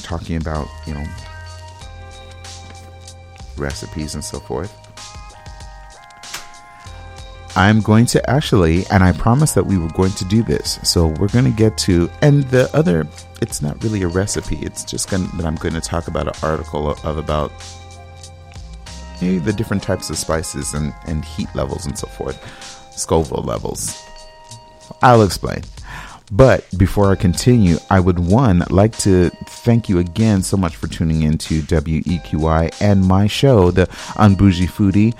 [0.04, 1.06] talking about you know
[3.56, 4.81] recipes and so forth.
[7.56, 10.80] I'm going to actually, and I promised that we were going to do this.
[10.84, 13.08] So we're going to get to, and the other,
[13.42, 14.58] it's not really a recipe.
[14.58, 17.52] It's just going that I'm going to talk about an article of, about
[19.20, 22.40] the different types of spices and, and heat levels and so forth,
[22.98, 24.02] Scoville levels.
[25.02, 25.62] I'll explain.
[26.32, 30.88] But before I continue, I would one like to thank you again so much for
[30.88, 35.14] tuning in to WEQY and my show, the Unbougie Foodie.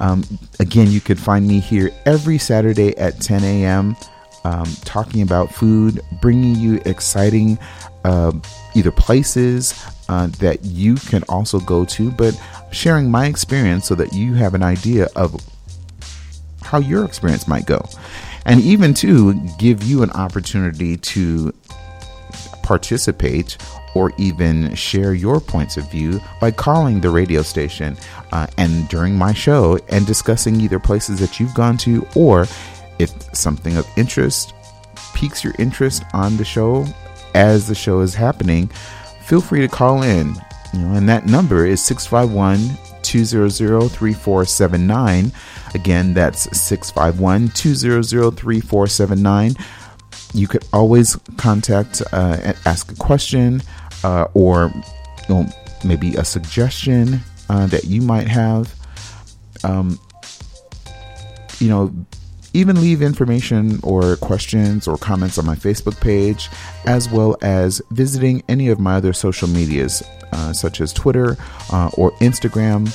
[0.00, 0.24] Um,
[0.60, 3.96] again, you could find me here every Saturday at 10 a.m.
[4.44, 7.58] Um, talking about food, bringing you exciting
[8.04, 8.32] uh,
[8.74, 9.74] either places
[10.08, 14.54] uh, that you can also go to, but sharing my experience so that you have
[14.54, 15.34] an idea of
[16.62, 17.84] how your experience might go.
[18.44, 21.52] And even to give you an opportunity to
[22.66, 23.56] participate
[23.94, 27.96] or even share your points of view by calling the radio station
[28.32, 32.46] uh, and during my show and discussing either places that you've gone to or
[32.98, 34.52] if something of interest
[35.14, 36.84] piques your interest on the show
[37.34, 38.66] as the show is happening
[39.22, 40.34] feel free to call in.
[40.72, 42.58] You know and that number is 651
[43.02, 45.32] 200 3479
[45.74, 49.54] again that's 651 200 3479
[50.34, 53.62] you could always contact uh, and ask a question
[54.04, 54.72] uh, or
[55.28, 55.46] you know,
[55.84, 58.74] maybe a suggestion uh, that you might have.
[59.64, 59.98] Um,
[61.58, 61.92] you know,
[62.52, 66.48] even leave information or questions or comments on my Facebook page,
[66.86, 71.36] as well as visiting any of my other social medias, uh, such as Twitter
[71.70, 72.88] uh, or Instagram.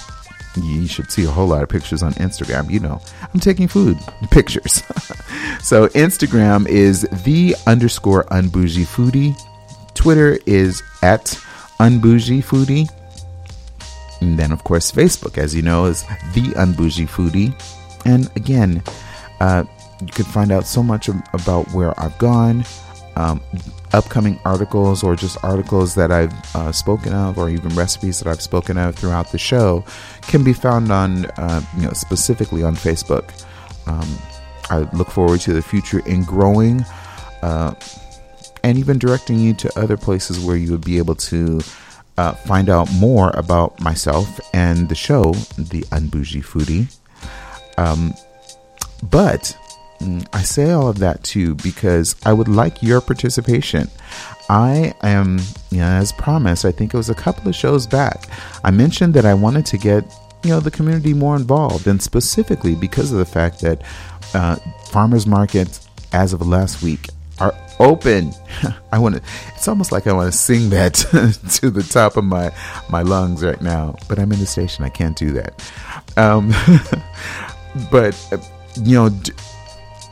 [0.55, 2.69] You should see a whole lot of pictures on Instagram.
[2.69, 3.01] You know,
[3.33, 3.97] I'm taking food
[4.31, 4.73] pictures.
[5.61, 9.35] so Instagram is the underscore unbougie foodie.
[9.93, 11.25] Twitter is at
[11.79, 12.89] unbougie foodie.
[14.21, 17.53] And then, of course, Facebook, as you know, is the unbougie foodie.
[18.05, 18.83] And again,
[19.39, 19.63] uh,
[19.99, 22.63] you can find out so much about where I've gone,
[23.15, 23.41] um,
[23.93, 28.41] upcoming articles, or just articles that I've uh, spoken of, or even recipes that I've
[28.41, 29.83] spoken of throughout the show,
[30.21, 33.45] can be found on, uh, you know, specifically on Facebook.
[33.87, 34.17] Um,
[34.69, 36.85] I look forward to the future in growing
[37.41, 37.73] uh,
[38.63, 41.59] and even directing you to other places where you would be able to
[42.17, 46.95] uh, find out more about myself and the show, The Unbougie Foodie.
[47.77, 48.13] Um,
[49.09, 49.57] but
[50.33, 53.89] I say all of that too because I would like your participation.
[54.49, 58.27] I am, you know, as promised, I think it was a couple of shows back,
[58.63, 60.03] I mentioned that I wanted to get,
[60.43, 63.81] you know, the community more involved, and specifically because of the fact that
[64.33, 64.57] uh,
[64.89, 67.07] farmers markets, as of last week,
[67.39, 68.33] are open.
[68.91, 69.21] I want to.
[69.55, 70.93] It's almost like I want to sing that
[71.61, 72.51] to the top of my
[72.89, 74.83] my lungs right now, but I'm in the station.
[74.83, 75.71] I can't do that.
[76.17, 76.49] Um,
[77.91, 78.37] but uh,
[78.83, 79.09] you know,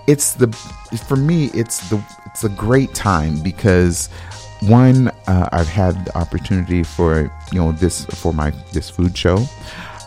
[0.10, 0.48] it's the
[1.08, 1.52] for me.
[1.54, 4.10] It's the it's a great time because
[4.62, 9.46] one, uh, I've had the opportunity for you know this for my this food show,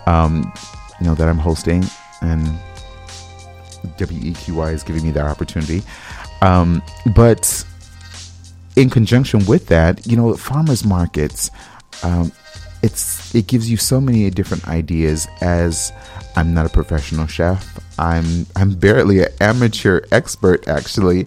[0.07, 0.53] um,
[1.01, 1.85] you know that I'm hosting,
[2.21, 2.45] and
[3.97, 5.83] WEQY is giving me that opportunity.
[6.41, 6.83] Um,
[7.15, 7.65] but
[8.75, 11.53] in conjunction with that, you know, farmers markets,
[12.03, 12.33] um,
[12.83, 15.29] it's it gives you so many different ideas.
[15.41, 15.93] As
[16.37, 21.27] I'm not a professional chef, I'm I'm barely an amateur expert actually,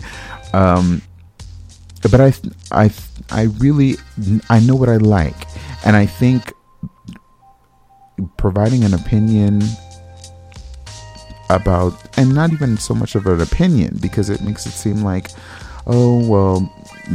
[0.54, 1.02] um,
[2.02, 2.34] but I
[2.72, 2.92] I
[3.32, 3.98] I really
[4.50, 5.48] I know what I like,
[5.86, 6.54] and I think
[8.38, 9.62] providing an opinion
[11.50, 15.30] about and not even so much of an opinion because it makes it seem like
[15.86, 16.62] oh well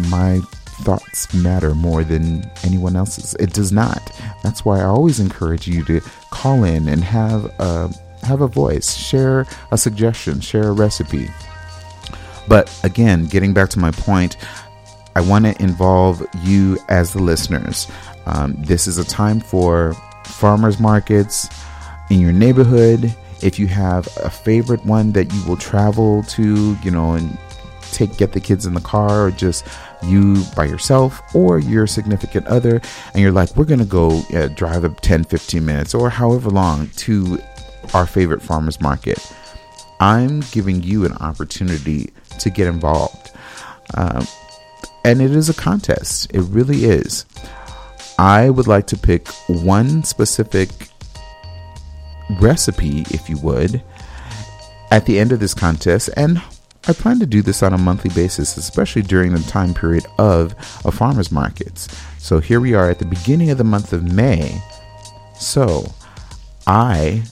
[0.09, 0.41] my
[0.81, 3.35] thoughts matter more than anyone else's.
[3.35, 4.11] It does not.
[4.43, 7.91] That's why i always encourage you to call in and have a
[8.23, 8.95] have a voice.
[8.95, 10.41] Share a suggestion.
[10.41, 11.29] Share a recipe.
[12.49, 14.37] But again getting back to my point
[15.17, 17.89] i want to involve you as the listeners.
[18.27, 21.49] Um, this is a time for farmers markets
[22.11, 23.15] in your neighborhood.
[23.43, 27.39] If you have a favorite one that you will travel to, you know, and
[28.07, 29.67] take get the kids in the car or just
[30.03, 32.81] you by yourself or your significant other
[33.13, 36.89] and you're like we're gonna go uh, drive up 10 15 minutes or however long
[36.97, 37.39] to
[37.95, 39.19] our favorite farmers market.
[40.01, 43.33] I'm giving you an opportunity to get involved.
[43.95, 44.27] Um,
[45.05, 46.31] and it is a contest.
[46.33, 47.27] It really is.
[48.19, 50.71] I would like to pick one specific
[52.41, 53.83] recipe, if you would,
[54.91, 56.11] at the end of this contest.
[56.17, 56.41] And
[56.89, 60.55] I plan to do this on a monthly basis, especially during the time period of
[60.85, 61.89] a farmer's markets.
[62.19, 64.61] So here we are at the beginning of the month of May.
[65.39, 65.93] So
[66.67, 67.23] I,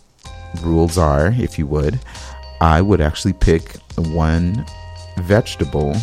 [0.62, 1.98] rules are, if you would,
[2.60, 4.66] I would actually pick one
[5.18, 5.94] vegetable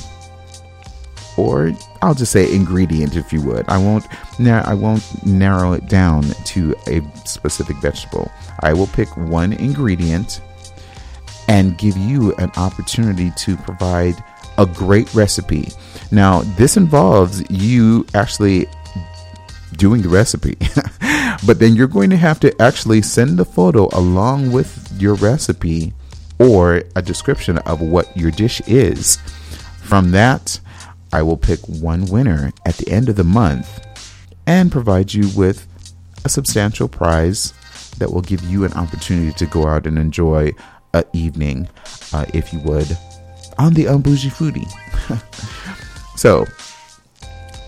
[1.37, 3.67] or I'll just say ingredient if you would.
[3.67, 4.05] I won't
[4.39, 8.31] now I won't narrow it down to a specific vegetable.
[8.61, 10.41] I will pick one ingredient
[11.47, 14.15] and give you an opportunity to provide
[14.57, 15.69] a great recipe.
[16.11, 18.67] Now, this involves you actually
[19.75, 20.57] doing the recipe.
[21.45, 25.93] but then you're going to have to actually send the photo along with your recipe
[26.39, 29.17] or a description of what your dish is.
[29.83, 30.59] From that,
[31.13, 33.85] I will pick one winner at the end of the month
[34.47, 35.67] and provide you with
[36.23, 37.53] a substantial prize
[37.97, 40.51] that will give you an opportunity to go out and enjoy
[40.95, 41.67] an evening,
[42.13, 42.97] uh, if you would,
[43.57, 44.69] on the Unbougie Foodie.
[46.17, 46.45] so,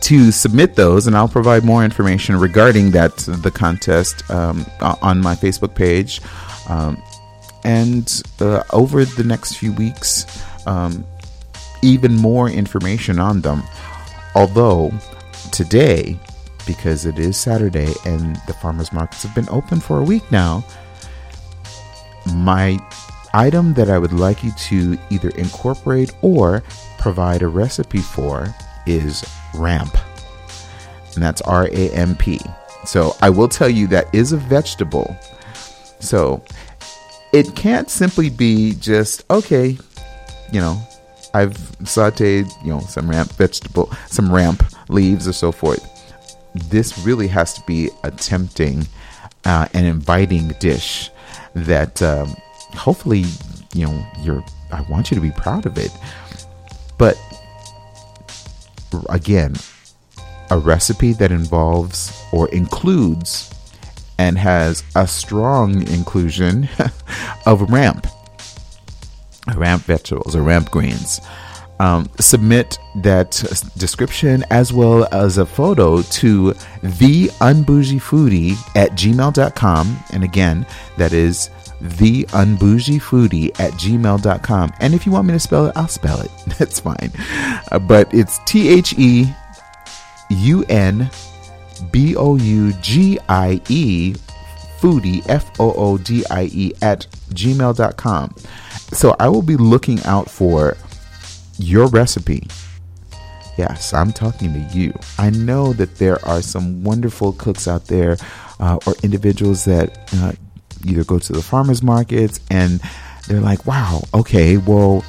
[0.02, 4.66] to submit those, and I'll provide more information regarding that the contest um,
[5.02, 6.22] on my Facebook page.
[6.70, 7.02] Um,
[7.64, 10.26] and uh, over the next few weeks,
[10.66, 11.06] um,
[11.82, 13.64] even more information on them.
[14.36, 14.94] Although
[15.52, 16.18] today,
[16.66, 20.64] because it is Saturday and the farmers markets have been open for a week now,
[22.34, 22.78] my
[23.38, 26.64] item that I would like you to either incorporate or
[26.98, 28.54] provide a recipe for
[28.88, 29.24] is
[29.54, 29.96] ramp.
[31.14, 32.40] And that's R A M P.
[32.86, 35.16] So I will tell you that is a vegetable.
[36.00, 36.44] So
[37.34, 39.78] it can't simply be just, okay,
[40.52, 40.82] you know,
[41.34, 45.84] I've sauteed, you know, some ramp vegetable, some ramp leaves or so forth.
[46.70, 48.88] This really has to be a tempting
[49.46, 51.12] uh, and inviting dish
[51.54, 52.36] that um,
[52.74, 53.26] hopefully,
[53.74, 54.44] you know, you're.
[54.72, 55.92] I want you to be proud of it.
[56.98, 57.18] But
[59.10, 59.56] again,
[60.50, 63.54] a recipe that involves or includes
[64.18, 66.68] and has a strong inclusion
[67.46, 68.08] of ramp,
[69.56, 71.22] ramp vegetables or ramp greens.
[71.80, 73.44] Um, submit that
[73.78, 80.00] description as well as a photo to the unbougiefoodie at gmail.com.
[80.12, 80.66] And again,
[80.98, 81.52] that is
[81.82, 84.74] the unbougiefoodie at gmail.com.
[84.80, 86.32] And if you want me to spell it, I'll spell it.
[86.58, 87.12] That's fine.
[87.72, 89.32] Uh, but it's T H E
[90.30, 91.10] U N
[91.92, 94.16] B O U G I E
[94.80, 98.36] foodie F O O D I E at gmail.com.
[98.94, 100.78] So I will be looking out for
[101.58, 102.48] your recipe.
[103.58, 104.94] Yes, I'm talking to you.
[105.18, 108.18] I know that there are some wonderful cooks out there
[108.60, 110.34] uh, or individuals that uh,
[110.88, 112.82] either go to the farmers markets and
[113.28, 115.04] they're like, wow, okay, well,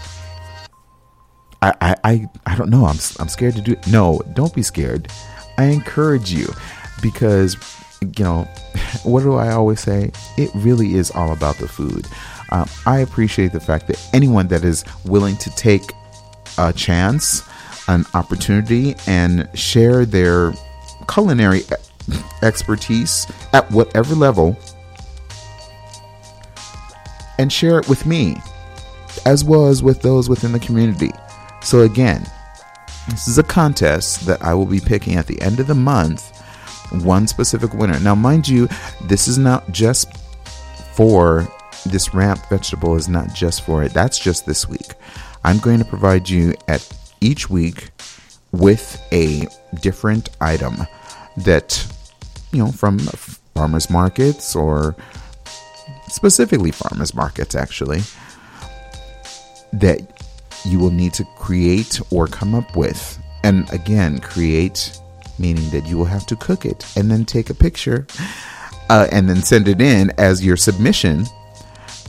[1.63, 2.85] I, I, I, I don't know.
[2.85, 3.87] I'm, I'm scared to do it.
[3.87, 5.09] No, don't be scared.
[5.57, 6.53] I encourage you
[7.03, 7.57] because,
[8.01, 8.43] you know,
[9.05, 10.13] what do I always say?
[10.37, 12.07] It really is all about the food.
[12.51, 15.83] Um, I appreciate the fact that anyone that is willing to take
[16.57, 17.43] a chance,
[17.89, 20.53] an opportunity, and share their
[21.13, 21.63] culinary
[22.43, 24.57] expertise at whatever level
[27.39, 28.37] and share it with me
[29.27, 31.11] as well as with those within the community.
[31.63, 32.27] So, again,
[33.09, 36.37] this is a contest that I will be picking at the end of the month
[37.03, 37.99] one specific winner.
[38.01, 38.69] Now, mind you,
[39.05, 40.17] this is not just
[40.95, 41.49] for
[41.87, 43.93] this ramp vegetable, is not just for it.
[43.93, 44.95] That's just this week.
[45.45, 46.87] I'm going to provide you at
[47.21, 47.91] each week
[48.53, 49.47] with a
[49.81, 50.77] different item
[51.39, 51.87] that,
[52.53, 54.97] you know, from farmers markets or
[56.11, 58.03] specifically farmers markets, actually,
[59.73, 60.01] that
[60.65, 63.19] you will need to create or come up with.
[63.45, 64.99] And again, create
[65.39, 68.07] meaning that you will have to cook it and then take a picture
[68.91, 71.25] uh, and then send it in as your submission.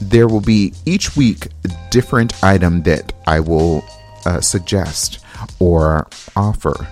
[0.00, 3.84] There will be each week a different item that I will
[4.24, 5.24] uh, suggest
[5.58, 6.88] or offer.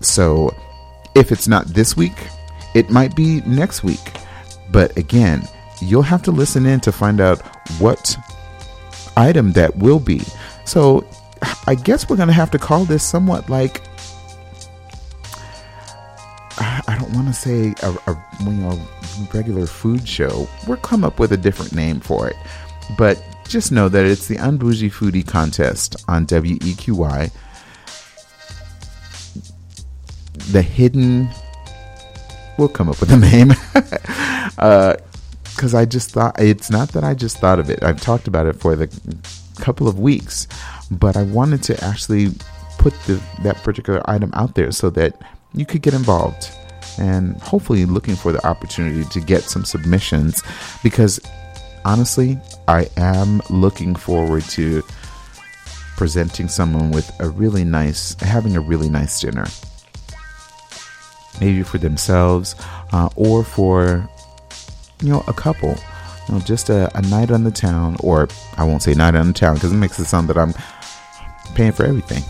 [0.00, 0.54] So
[1.14, 2.16] if it's not this week,
[2.74, 4.13] it might be next week.
[4.74, 5.46] But again,
[5.80, 7.40] you'll have to listen in to find out
[7.78, 8.16] what
[9.16, 10.20] item that will be.
[10.64, 11.06] So
[11.68, 13.82] I guess we're going to have to call this somewhat like
[16.58, 18.80] I don't want to say a, a you know
[19.32, 20.48] regular food show.
[20.66, 22.36] We'll come up with a different name for it,
[22.98, 27.30] but just know that it's the Unbougie Foodie Contest on WEQY.
[30.50, 31.28] The hidden.
[32.58, 33.52] We'll come up with a name.
[34.50, 37.82] Because uh, I just thought it's not that I just thought of it.
[37.82, 38.88] I've talked about it for the
[39.60, 40.48] couple of weeks,
[40.90, 42.32] but I wanted to actually
[42.78, 45.20] put the, that particular item out there so that
[45.54, 46.50] you could get involved
[46.98, 50.42] and hopefully looking for the opportunity to get some submissions
[50.82, 51.20] because
[51.84, 52.38] honestly,
[52.68, 54.82] I am looking forward to
[55.96, 59.46] presenting someone with a really nice, having a really nice dinner.
[61.40, 62.54] Maybe for themselves
[62.92, 64.08] uh, or for,
[65.00, 65.76] you know, a couple.
[66.28, 69.28] You know, just a, a night on the town, or I won't say night on
[69.28, 70.54] the town because it makes it sound that I'm
[71.54, 72.22] paying for everything.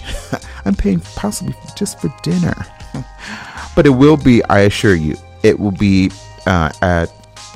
[0.64, 2.54] I'm paying possibly just for dinner.
[3.76, 6.10] but it will be, I assure you, it will be
[6.46, 7.12] uh, at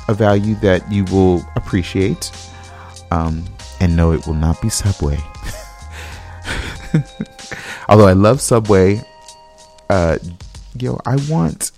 [0.08, 2.30] a value that you will appreciate
[3.10, 3.44] um,
[3.80, 5.18] and no, it will not be Subway.
[7.88, 9.02] Although I love Subway,
[9.88, 10.18] uh,
[10.78, 11.70] you know, I want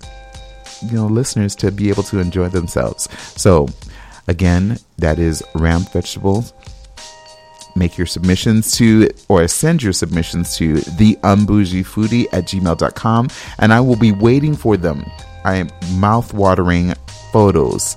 [0.82, 3.08] you know listeners to be able to enjoy themselves.
[3.40, 3.68] So
[4.28, 6.52] again, that is ramp vegetables
[7.76, 13.28] make your submissions to or send your submissions to the foodie at gmail.com
[13.58, 15.04] and I will be waiting for them.
[15.44, 16.94] I am mouth watering
[17.32, 17.96] photos,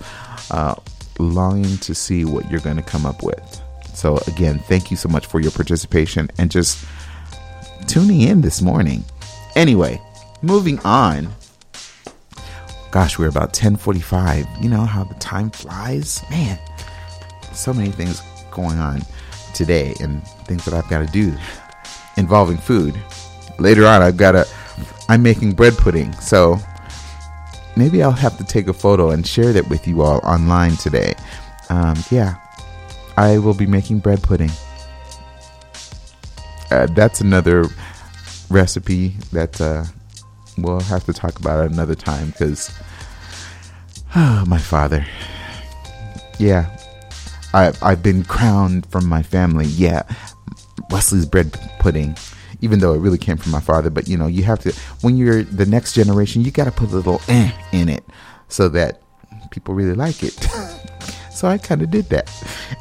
[0.51, 0.75] uh,
[1.19, 3.61] longing to see what you're going to come up with.
[3.93, 6.83] So, again, thank you so much for your participation and just
[7.87, 9.03] tuning in this morning.
[9.55, 10.01] Anyway,
[10.41, 11.29] moving on.
[12.93, 14.45] Gosh, we're about 10:45.
[14.61, 16.21] You know how the time flies?
[16.29, 16.59] Man,
[17.51, 18.21] so many things
[18.51, 19.01] going on
[19.55, 21.33] today and things that I've got to do
[22.17, 22.95] involving food.
[23.57, 24.47] Later on, I've got to,
[25.09, 26.13] I'm making bread pudding.
[26.21, 26.59] So
[27.75, 31.15] maybe I'll have to take a photo and share that with you all online today.
[31.69, 32.35] Um, yeah,
[33.17, 34.51] I will be making bread pudding.
[36.69, 37.65] uh, that's another
[38.51, 39.83] recipe that uh,
[40.57, 42.71] we'll have to talk about it another time because
[44.15, 45.05] oh, my father.
[46.39, 46.75] Yeah,
[47.53, 49.65] I, I've been crowned from my family.
[49.65, 50.03] Yeah,
[50.89, 52.17] Wesley's bread pudding,
[52.61, 53.89] even though it really came from my father.
[53.89, 56.91] But you know, you have to when you're the next generation, you got to put
[56.91, 58.03] a little eh in it
[58.47, 59.01] so that
[59.51, 60.33] people really like it.
[61.31, 62.31] so I kind of did that.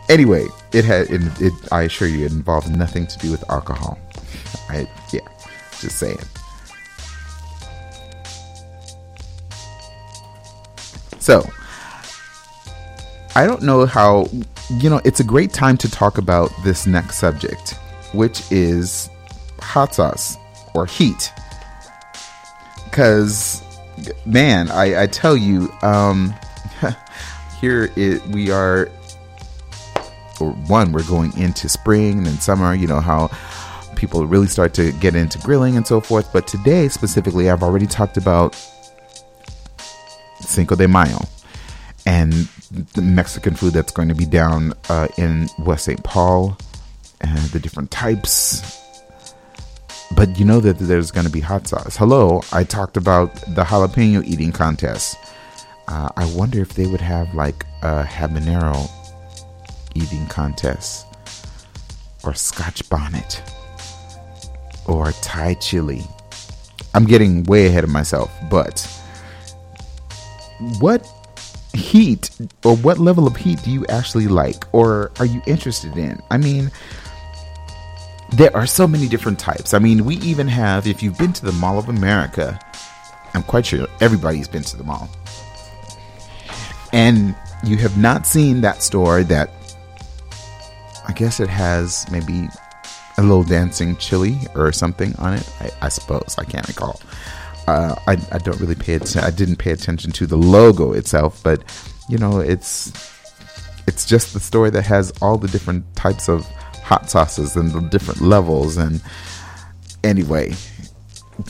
[0.08, 3.98] Anyway, it had it, it, I assure you, it involves nothing to do with alcohol.
[4.68, 5.28] I yeah,
[5.80, 6.18] just saying.
[11.22, 11.48] So,
[13.36, 14.26] I don't know how,
[14.80, 17.78] you know, it's a great time to talk about this next subject,
[18.12, 19.08] which is
[19.60, 20.36] hot sauce
[20.74, 21.32] or heat.
[22.86, 23.62] Because,
[24.26, 26.34] man, I, I tell you, um,
[27.60, 28.90] here it, we are,
[30.40, 33.30] or one, we're going into spring and summer, you know, how
[33.94, 36.32] people really start to get into grilling and so forth.
[36.32, 38.56] But today, specifically, I've already talked about
[40.52, 41.18] Cinco de Mayo
[42.06, 42.32] and
[42.94, 46.02] the Mexican food that's going to be down uh, in West St.
[46.02, 46.56] Paul
[47.20, 48.78] and the different types.
[50.14, 51.96] But you know that there's going to be hot sauce.
[51.96, 55.16] Hello, I talked about the jalapeno eating contest.
[55.88, 58.90] Uh, I wonder if they would have like a habanero
[59.94, 61.06] eating contest
[62.24, 63.42] or scotch bonnet
[64.86, 66.02] or Thai chili.
[66.94, 68.86] I'm getting way ahead of myself, but
[70.80, 71.08] what
[71.74, 72.30] heat
[72.64, 76.20] or what level of heat do you actually like or are you interested in?
[76.30, 76.70] I mean,
[78.32, 79.74] there are so many different types.
[79.74, 82.58] I mean, we even have, if you've been to the Mall of America,
[83.34, 85.08] I'm quite sure everybody's been to the mall,
[86.92, 87.34] and
[87.64, 89.50] you have not seen that store that
[91.08, 92.48] I guess it has maybe
[93.18, 95.50] a little dancing chili or something on it.
[95.60, 97.00] I, I suppose I can't recall.
[97.66, 99.22] Uh, I, I don't really pay attention.
[99.22, 101.62] I didn't pay attention to the logo itself, but
[102.08, 102.92] you know, it's
[103.86, 106.44] it's just the store that has all the different types of
[106.82, 108.76] hot sauces and the different levels.
[108.76, 109.00] And
[110.04, 110.54] anyway,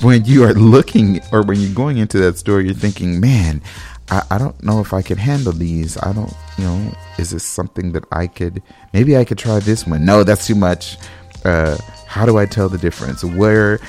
[0.03, 3.63] when you are looking or when you're going into that store, you're thinking, man,
[4.11, 5.97] I, I don't know if I could handle these.
[5.99, 9.87] I don't, you know, is this something that I could, maybe I could try this
[9.87, 10.05] one?
[10.05, 10.99] No, that's too much.
[11.45, 13.25] Uh, how do I tell the difference?
[13.25, 13.81] Where,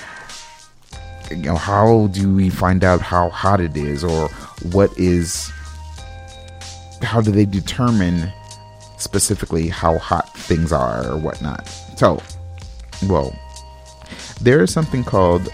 [1.38, 4.30] you know, how do we find out how hot it is or
[4.72, 5.52] what is,
[7.02, 8.32] how do they determine
[8.98, 11.68] specifically how hot things are or whatnot?
[11.98, 12.22] So,
[13.08, 13.38] well,
[14.42, 15.50] there is something called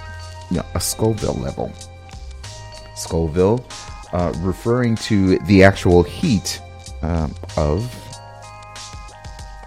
[0.52, 1.72] you know, a Scoville level.
[2.96, 3.64] Scoville,
[4.14, 6.62] uh, referring to the actual heat
[7.02, 7.92] um, of,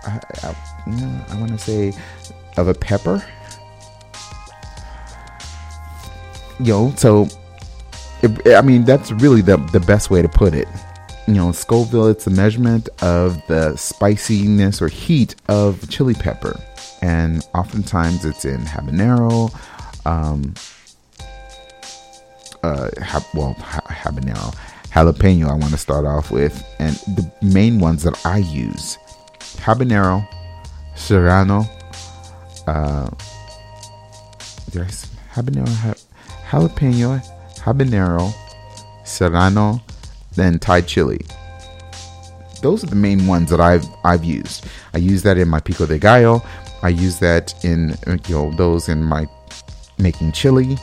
[0.04, 0.54] I, I,
[1.28, 1.92] I want to say,
[2.56, 3.24] of a pepper.
[6.60, 7.28] You know, so
[8.22, 10.68] it, I mean that's really the the best way to put it.
[11.26, 16.58] You know, Scoville, it's the measurement of the spiciness or heat of chili pepper,
[17.00, 19.54] and oftentimes it's in habanero,
[20.04, 20.52] um,
[22.64, 24.52] uh, ha- well, ha- habanero,
[24.90, 25.48] jalapeno.
[25.48, 28.98] I want to start off with, and the main ones that I use:
[29.58, 30.26] habanero,
[30.96, 31.64] serrano,
[32.66, 33.08] uh,
[34.72, 35.91] there's habanero, ha-
[36.52, 37.18] jalapeno,
[37.56, 38.32] habanero,
[39.04, 39.80] serrano,
[40.34, 41.20] then Thai chili.
[42.60, 44.66] Those are the main ones that I've I've used.
[44.94, 46.42] I use that in my pico de gallo.
[46.82, 47.96] I use that in
[48.28, 49.26] you know those in my
[49.98, 50.76] making chili.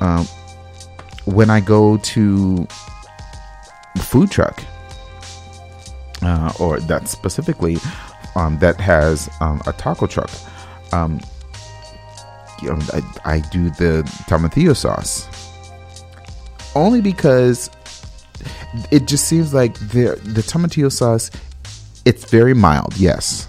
[0.00, 0.26] Um,
[1.24, 2.66] when I go to
[3.98, 4.62] food truck,
[6.22, 7.78] uh, or that specifically
[8.34, 10.30] um, that has um, a taco truck,
[10.92, 11.20] um,
[12.62, 15.28] you know, I, I do the tomatillo sauce.
[16.74, 17.70] Only because
[18.90, 21.30] it just seems like the the tomatillo sauce
[22.04, 23.48] it's very mild, yes,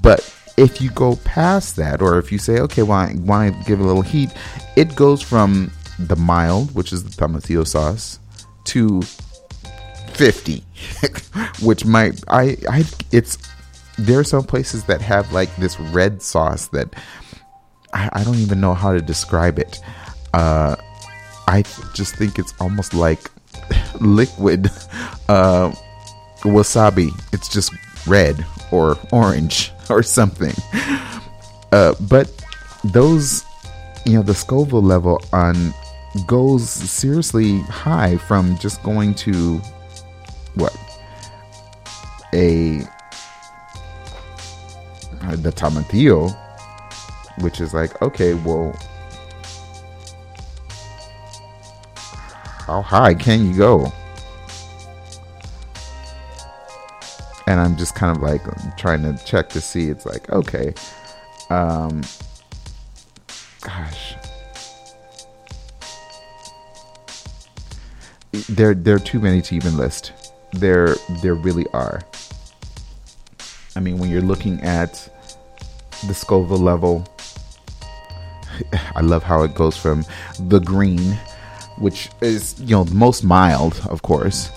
[0.00, 3.64] but if you go past that, or if you say, okay, well, I want to
[3.64, 4.30] give a little heat,
[4.76, 8.18] it goes from the mild, which is the tomatillo sauce,
[8.64, 9.02] to
[10.12, 10.64] 50,
[11.62, 13.38] which might, I, I, it's,
[13.98, 16.94] there are some places that have like this red sauce that
[17.92, 19.80] I, I don't even know how to describe it.
[20.34, 20.76] Uh,
[21.48, 21.62] I
[21.94, 23.30] just think it's almost like
[24.00, 24.66] liquid
[25.28, 25.72] uh,
[26.42, 27.10] wasabi.
[27.32, 27.72] It's just
[28.06, 30.54] red or orange or something.
[31.72, 32.30] Uh, but
[32.84, 33.44] those,
[34.04, 35.72] you know, the Scoville level on
[36.26, 39.58] goes seriously high from just going to
[40.54, 40.74] what
[42.32, 42.78] a
[45.36, 46.34] the tomatillo
[47.40, 48.72] which is like, okay, well,
[52.66, 53.92] how high can you go?
[57.46, 58.42] And I'm just kind of like
[58.76, 59.88] trying to check to see.
[59.88, 60.74] It's like, okay,
[61.48, 62.02] um,
[63.60, 64.16] gosh,
[68.48, 70.12] there there are too many to even list.
[70.52, 72.00] There there really are.
[73.76, 75.08] I mean, when you're looking at
[76.08, 77.06] the Scoville level,
[78.94, 80.04] I love how it goes from
[80.38, 81.18] the green,
[81.78, 84.50] which is you know most mild, of course,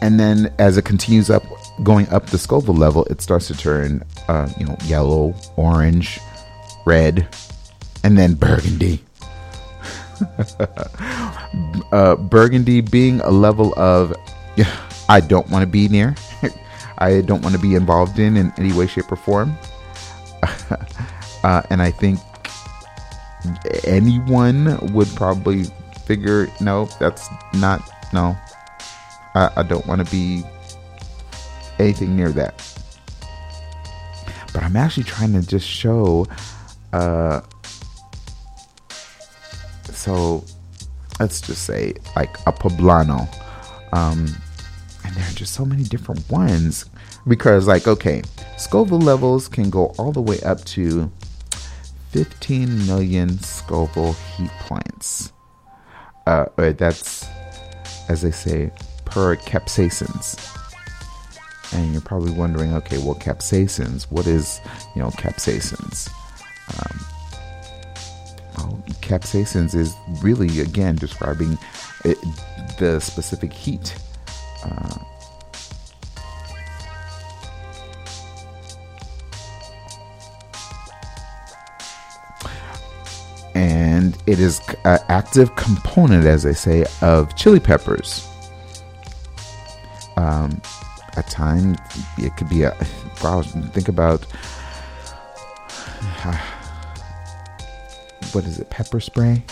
[0.00, 1.42] and then as it continues up,
[1.82, 6.20] going up the Scoville level, it starts to turn, uh, you know, yellow, orange,
[6.84, 7.26] red,
[8.02, 9.02] and then burgundy.
[11.92, 14.14] uh, burgundy being a level of
[15.08, 16.14] I don't want to be near,
[16.98, 19.56] I don't want to be involved in in any way, shape, or form.
[21.42, 22.20] uh, and I think
[23.84, 25.64] anyone would probably
[26.06, 27.82] figure, no, that's not,
[28.12, 28.36] no,
[29.34, 30.42] I, I don't want to be
[31.78, 32.54] anything near that.
[34.52, 36.26] But I'm actually trying to just show,
[36.92, 37.40] uh,
[39.92, 40.44] so
[41.18, 43.28] let's just say like a poblano.
[43.92, 44.26] Um,
[45.04, 46.86] and there are just so many different ones
[47.26, 48.22] because like okay
[48.58, 51.10] scoville levels can go all the way up to
[52.14, 55.32] 15 million scoville heat points
[56.28, 57.26] uh, that's
[58.08, 58.70] as they say
[59.04, 60.38] per capsaicins.
[61.72, 64.60] And you're probably wondering okay well capsaicins what is
[64.94, 66.08] you know capsaicins?
[66.78, 67.00] Um,
[68.58, 69.92] well, capsaicins is
[70.22, 71.58] really again describing
[72.04, 72.16] it,
[72.78, 73.92] the specific heat
[74.64, 74.98] uh,
[84.04, 88.28] and it is an active component, as they say, of chili peppers.
[90.16, 90.60] Um,
[91.16, 91.78] at times,
[92.18, 92.76] it could be a.
[93.22, 94.24] Wow, think about
[98.32, 98.68] what is it?
[98.68, 99.42] Pepper spray.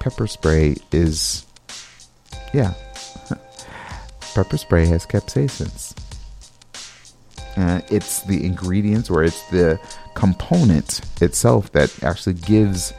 [0.00, 1.46] Pepper spray is,
[2.52, 2.74] yeah,
[4.34, 5.96] pepper spray has capsaicins.
[7.56, 9.78] Uh, it's the ingredients or it's the
[10.14, 12.92] component itself that actually gives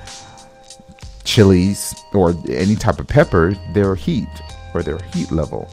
[1.24, 4.28] chilies or any type of pepper their heat
[4.74, 5.70] or their heat level.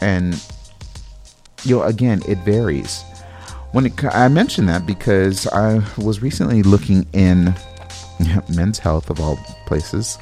[0.00, 0.42] And
[1.64, 3.02] you know, again, it varies.
[3.72, 7.54] When it, I mentioned that because I was recently looking in
[8.48, 9.36] Men's Health of all
[9.66, 10.18] places,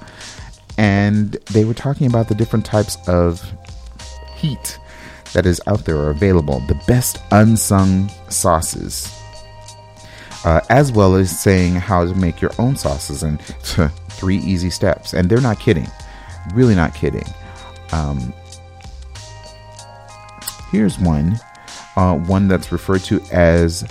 [0.76, 3.42] and they were talking about the different types of
[4.36, 4.78] heat
[5.32, 9.12] that is out there or available, the best unsung sauces,
[10.44, 15.14] uh, as well as saying how to make your own sauces in three easy steps.
[15.14, 15.88] And they're not kidding,
[16.54, 17.26] really not kidding.
[17.92, 18.32] Um,
[20.70, 21.38] here's one,
[21.96, 23.82] uh, one that's referred to as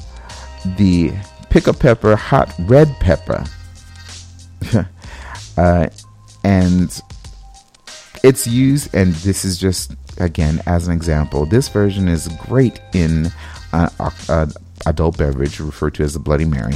[0.77, 1.11] the
[1.49, 3.43] Pickapeppa hot red pepper.
[5.57, 5.87] uh,
[6.43, 7.01] and
[8.23, 11.45] it's used, and this is just again as an example.
[11.45, 13.31] This version is great in
[13.73, 13.89] uh,
[14.29, 14.47] uh,
[14.85, 16.75] adult beverage referred to as a Bloody Mary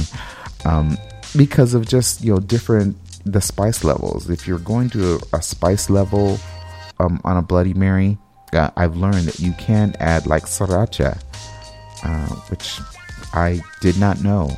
[0.64, 0.96] um,
[1.36, 4.28] because of just you know different the spice levels.
[4.28, 6.38] If you're going to a, a spice level
[6.98, 8.18] um, on a Bloody Mary,
[8.52, 11.20] uh, I've learned that you can add like sriracha,
[12.04, 12.80] uh, which
[13.32, 14.50] I did not know.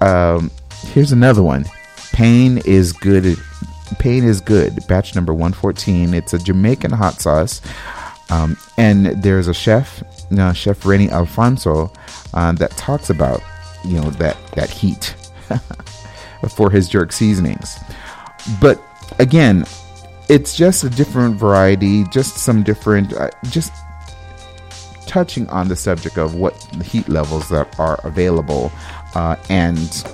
[0.00, 0.50] Um,
[0.92, 1.64] here's another one.
[2.12, 3.36] Pain is good
[3.98, 6.14] Pain is Good, batch number 114.
[6.14, 7.60] It's a Jamaican hot sauce.
[8.30, 10.02] Um, and there's a chef,
[10.38, 11.92] uh, Chef Rennie Alfonso,
[12.32, 13.42] uh, that talks about,
[13.84, 15.14] you know, that, that heat
[16.56, 17.78] for his jerk seasonings.
[18.60, 18.80] But
[19.18, 19.64] again,
[20.28, 23.72] it's just a different variety, just some different, uh, just
[25.06, 28.72] touching on the subject of what the heat levels that are available
[29.14, 30.04] uh, and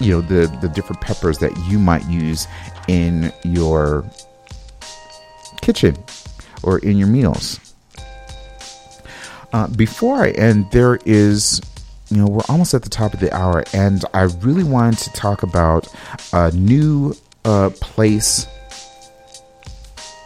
[0.00, 2.46] you know the the different peppers that you might use
[2.88, 4.04] in your
[5.60, 5.96] kitchen
[6.62, 7.71] or in your meals.
[9.52, 11.60] Uh, before I end, there is,
[12.10, 15.12] you know, we're almost at the top of the hour, and I really wanted to
[15.12, 15.92] talk about
[16.32, 18.46] a new uh, place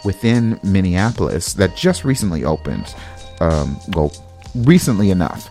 [0.05, 2.95] within Minneapolis that just recently opened.
[3.41, 4.13] Um, well,
[4.55, 5.51] recently enough.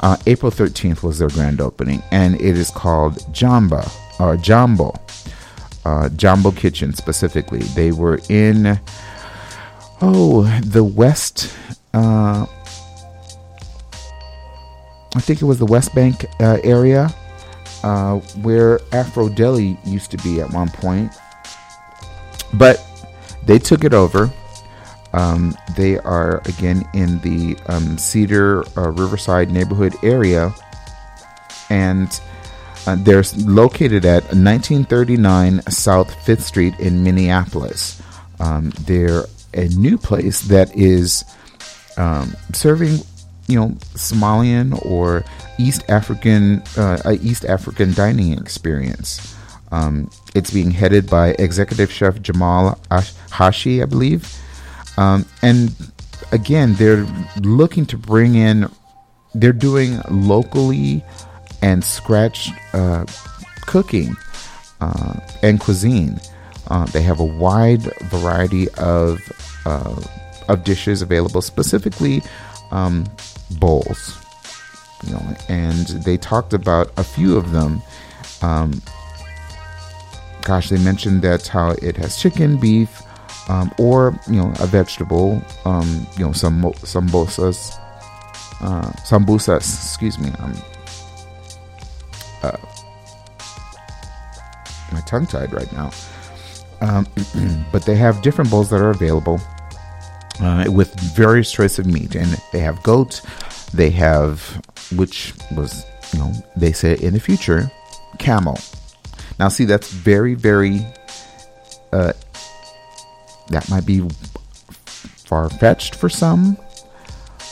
[0.00, 4.94] Uh, April 13th was their grand opening, and it is called Jamba or Jambo.
[5.84, 7.60] Uh, Jambo Kitchen specifically.
[7.60, 8.78] They were in,
[10.00, 11.56] oh, the West,
[11.94, 12.46] uh,
[15.16, 17.08] I think it was the West Bank uh, area.
[17.82, 21.12] uh, where Afro Deli used to be at one point.
[22.54, 22.84] But
[23.44, 24.32] they took it over.
[25.12, 30.52] Um, they are again in the um, Cedar uh, Riverside neighborhood area,
[31.70, 32.08] and
[32.86, 38.02] uh, they're located at 1939 South Fifth Street in Minneapolis.
[38.40, 41.24] Um, they're a new place that is
[41.96, 42.98] um, serving,
[43.48, 45.24] you know, Somalian or
[45.58, 49.34] East African, uh, East African dining experience.
[49.72, 52.78] Um, it's being headed by executive chef Jamal
[53.30, 54.32] Hashi, I believe.
[54.96, 55.74] Um, and
[56.32, 57.06] again, they're
[57.42, 58.70] looking to bring in,
[59.34, 61.04] they're doing locally
[61.62, 63.04] and scratch uh,
[63.62, 64.16] cooking
[64.80, 66.20] uh, and cuisine.
[66.68, 69.20] Uh, they have a wide variety of
[69.64, 70.02] uh,
[70.48, 72.22] of dishes available, specifically
[72.70, 73.04] um,
[73.52, 74.18] bowls.
[75.04, 77.82] You know, and they talked about a few of them.
[78.42, 78.82] Um,
[80.42, 83.02] gosh, they mentioned that how it has chicken, beef,
[83.48, 85.42] um, or you know a vegetable.
[85.64, 87.78] Um, you know some some sambosas,
[88.60, 89.58] uh, sambusas.
[89.58, 90.30] Excuse me.
[90.38, 90.54] I'm
[92.42, 92.56] uh,
[94.92, 95.90] my tongue tied right now.
[96.80, 97.06] Um,
[97.72, 99.40] but they have different bowls that are available
[100.40, 103.20] uh, with various choice of meat, and they have goat.
[103.74, 104.40] They have,
[104.94, 107.70] which was you know they say in the future,
[108.18, 108.58] camel.
[109.38, 110.86] Now, see, that's very, very.
[111.92, 112.12] Uh,
[113.48, 114.06] that might be
[115.26, 116.56] far fetched for some,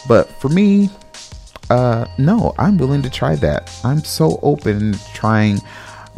[0.08, 0.90] but for me,
[1.70, 3.70] uh, no, I'm willing to try that.
[3.84, 5.60] I'm so open to trying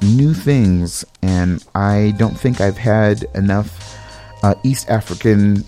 [0.03, 3.99] new things, and I don't think I've had enough
[4.43, 5.65] uh, East African,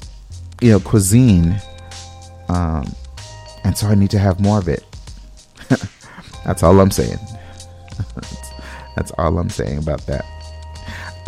[0.60, 1.60] you know, cuisine,
[2.48, 2.92] um,
[3.64, 4.84] and so I need to have more of it.
[6.44, 7.18] That's all I'm saying.
[8.96, 10.24] That's all I'm saying about that.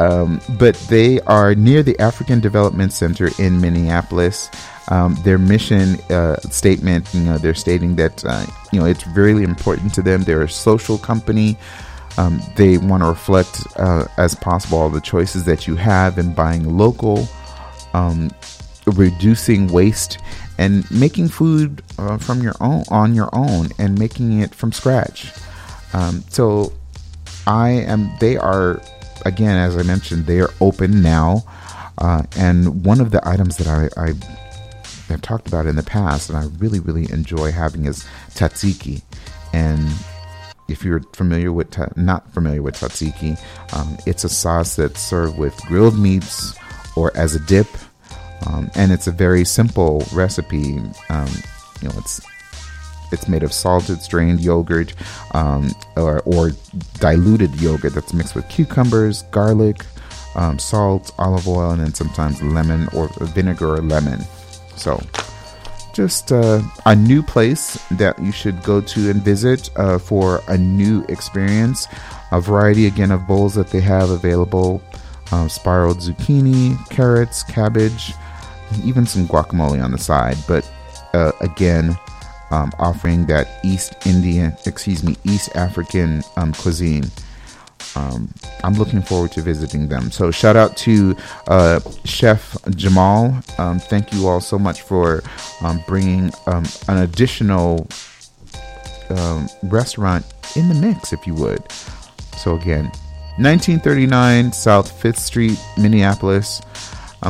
[0.00, 4.50] Um, but they are near the African Development Center in Minneapolis.
[4.88, 9.44] Um, their mission uh, statement, you know, they're stating that uh, you know it's really
[9.44, 10.22] important to them.
[10.22, 11.58] They're a social company.
[12.16, 16.34] Um, they want to reflect uh, as possible all the choices that you have in
[16.34, 17.28] buying local,
[17.94, 18.30] um,
[18.86, 20.18] reducing waste,
[20.58, 25.32] and making food uh, from your own on your own and making it from scratch.
[25.92, 26.72] Um, so
[27.46, 28.10] I am.
[28.20, 28.80] They are
[29.26, 31.44] again, as I mentioned, they are open now.
[31.98, 34.14] Uh, and one of the items that I, I
[35.08, 39.02] have talked about in the past, and I really, really enjoy having is tzatziki.
[39.52, 39.86] And
[40.68, 43.38] if you're familiar with ta- not familiar with tzatziki,
[43.74, 46.54] um, it's a sauce that's served with grilled meats
[46.96, 47.66] or as a dip,
[48.46, 50.78] um, and it's a very simple recipe.
[51.08, 51.28] Um,
[51.82, 52.20] you know, it's
[53.12, 54.94] it's made of salted strained yogurt
[55.32, 56.52] um, or, or,
[57.00, 59.84] diluted yogurt that's mixed with cucumbers, garlic,
[60.36, 64.20] um, salt, olive oil, and then sometimes lemon or vinegar or lemon.
[64.76, 65.02] So,
[65.92, 70.56] just uh, a new place that you should go to and visit uh, for a
[70.56, 71.88] new experience.
[72.32, 74.80] A variety again of bowls that they have available
[75.32, 78.14] uh, spiraled zucchini, carrots, cabbage,
[78.84, 80.36] even some guacamole on the side.
[80.46, 80.70] But
[81.12, 81.96] uh, again,
[82.50, 87.04] um, offering that East Indian, excuse me, East African um, cuisine.
[87.96, 90.10] Um, I'm looking forward to visiting them.
[90.10, 91.16] So, shout out to
[91.48, 93.40] uh, Chef Jamal.
[93.58, 95.22] Um, thank you all so much for
[95.62, 97.88] um, bringing um, an additional
[99.64, 101.70] restaurant in the mix, if you would.
[102.36, 102.84] So, again,
[103.38, 106.60] 1939 South 5th Street, Minneapolis.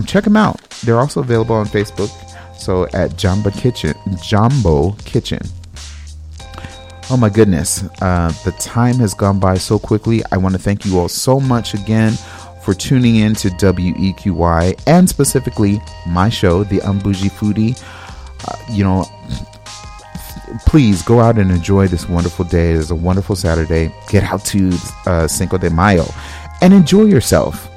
[0.07, 0.70] check them out.
[0.85, 2.11] They're also available on Facebook
[2.61, 5.41] so at Jamba Kitchen, Jambo Kitchen.
[7.11, 10.23] Oh my goodness, uh, the time has gone by so quickly.
[10.31, 12.13] I want to thank you all so much again
[12.63, 17.83] for tuning in to WEQY and specifically my show, The Unbougie Foodie.
[18.47, 19.05] Uh, you know,
[20.67, 22.73] please go out and enjoy this wonderful day.
[22.73, 23.93] It's a wonderful Saturday.
[24.09, 24.71] Get out to
[25.07, 26.05] uh, Cinco de Mayo
[26.61, 27.69] and enjoy yourself.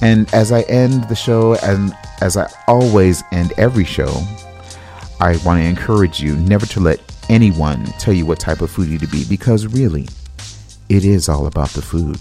[0.00, 4.22] And as I end the show, and as I always end every show,
[5.20, 8.98] I want to encourage you never to let anyone tell you what type of foodie
[9.00, 10.08] to be because really,
[10.88, 12.20] it is all about the food.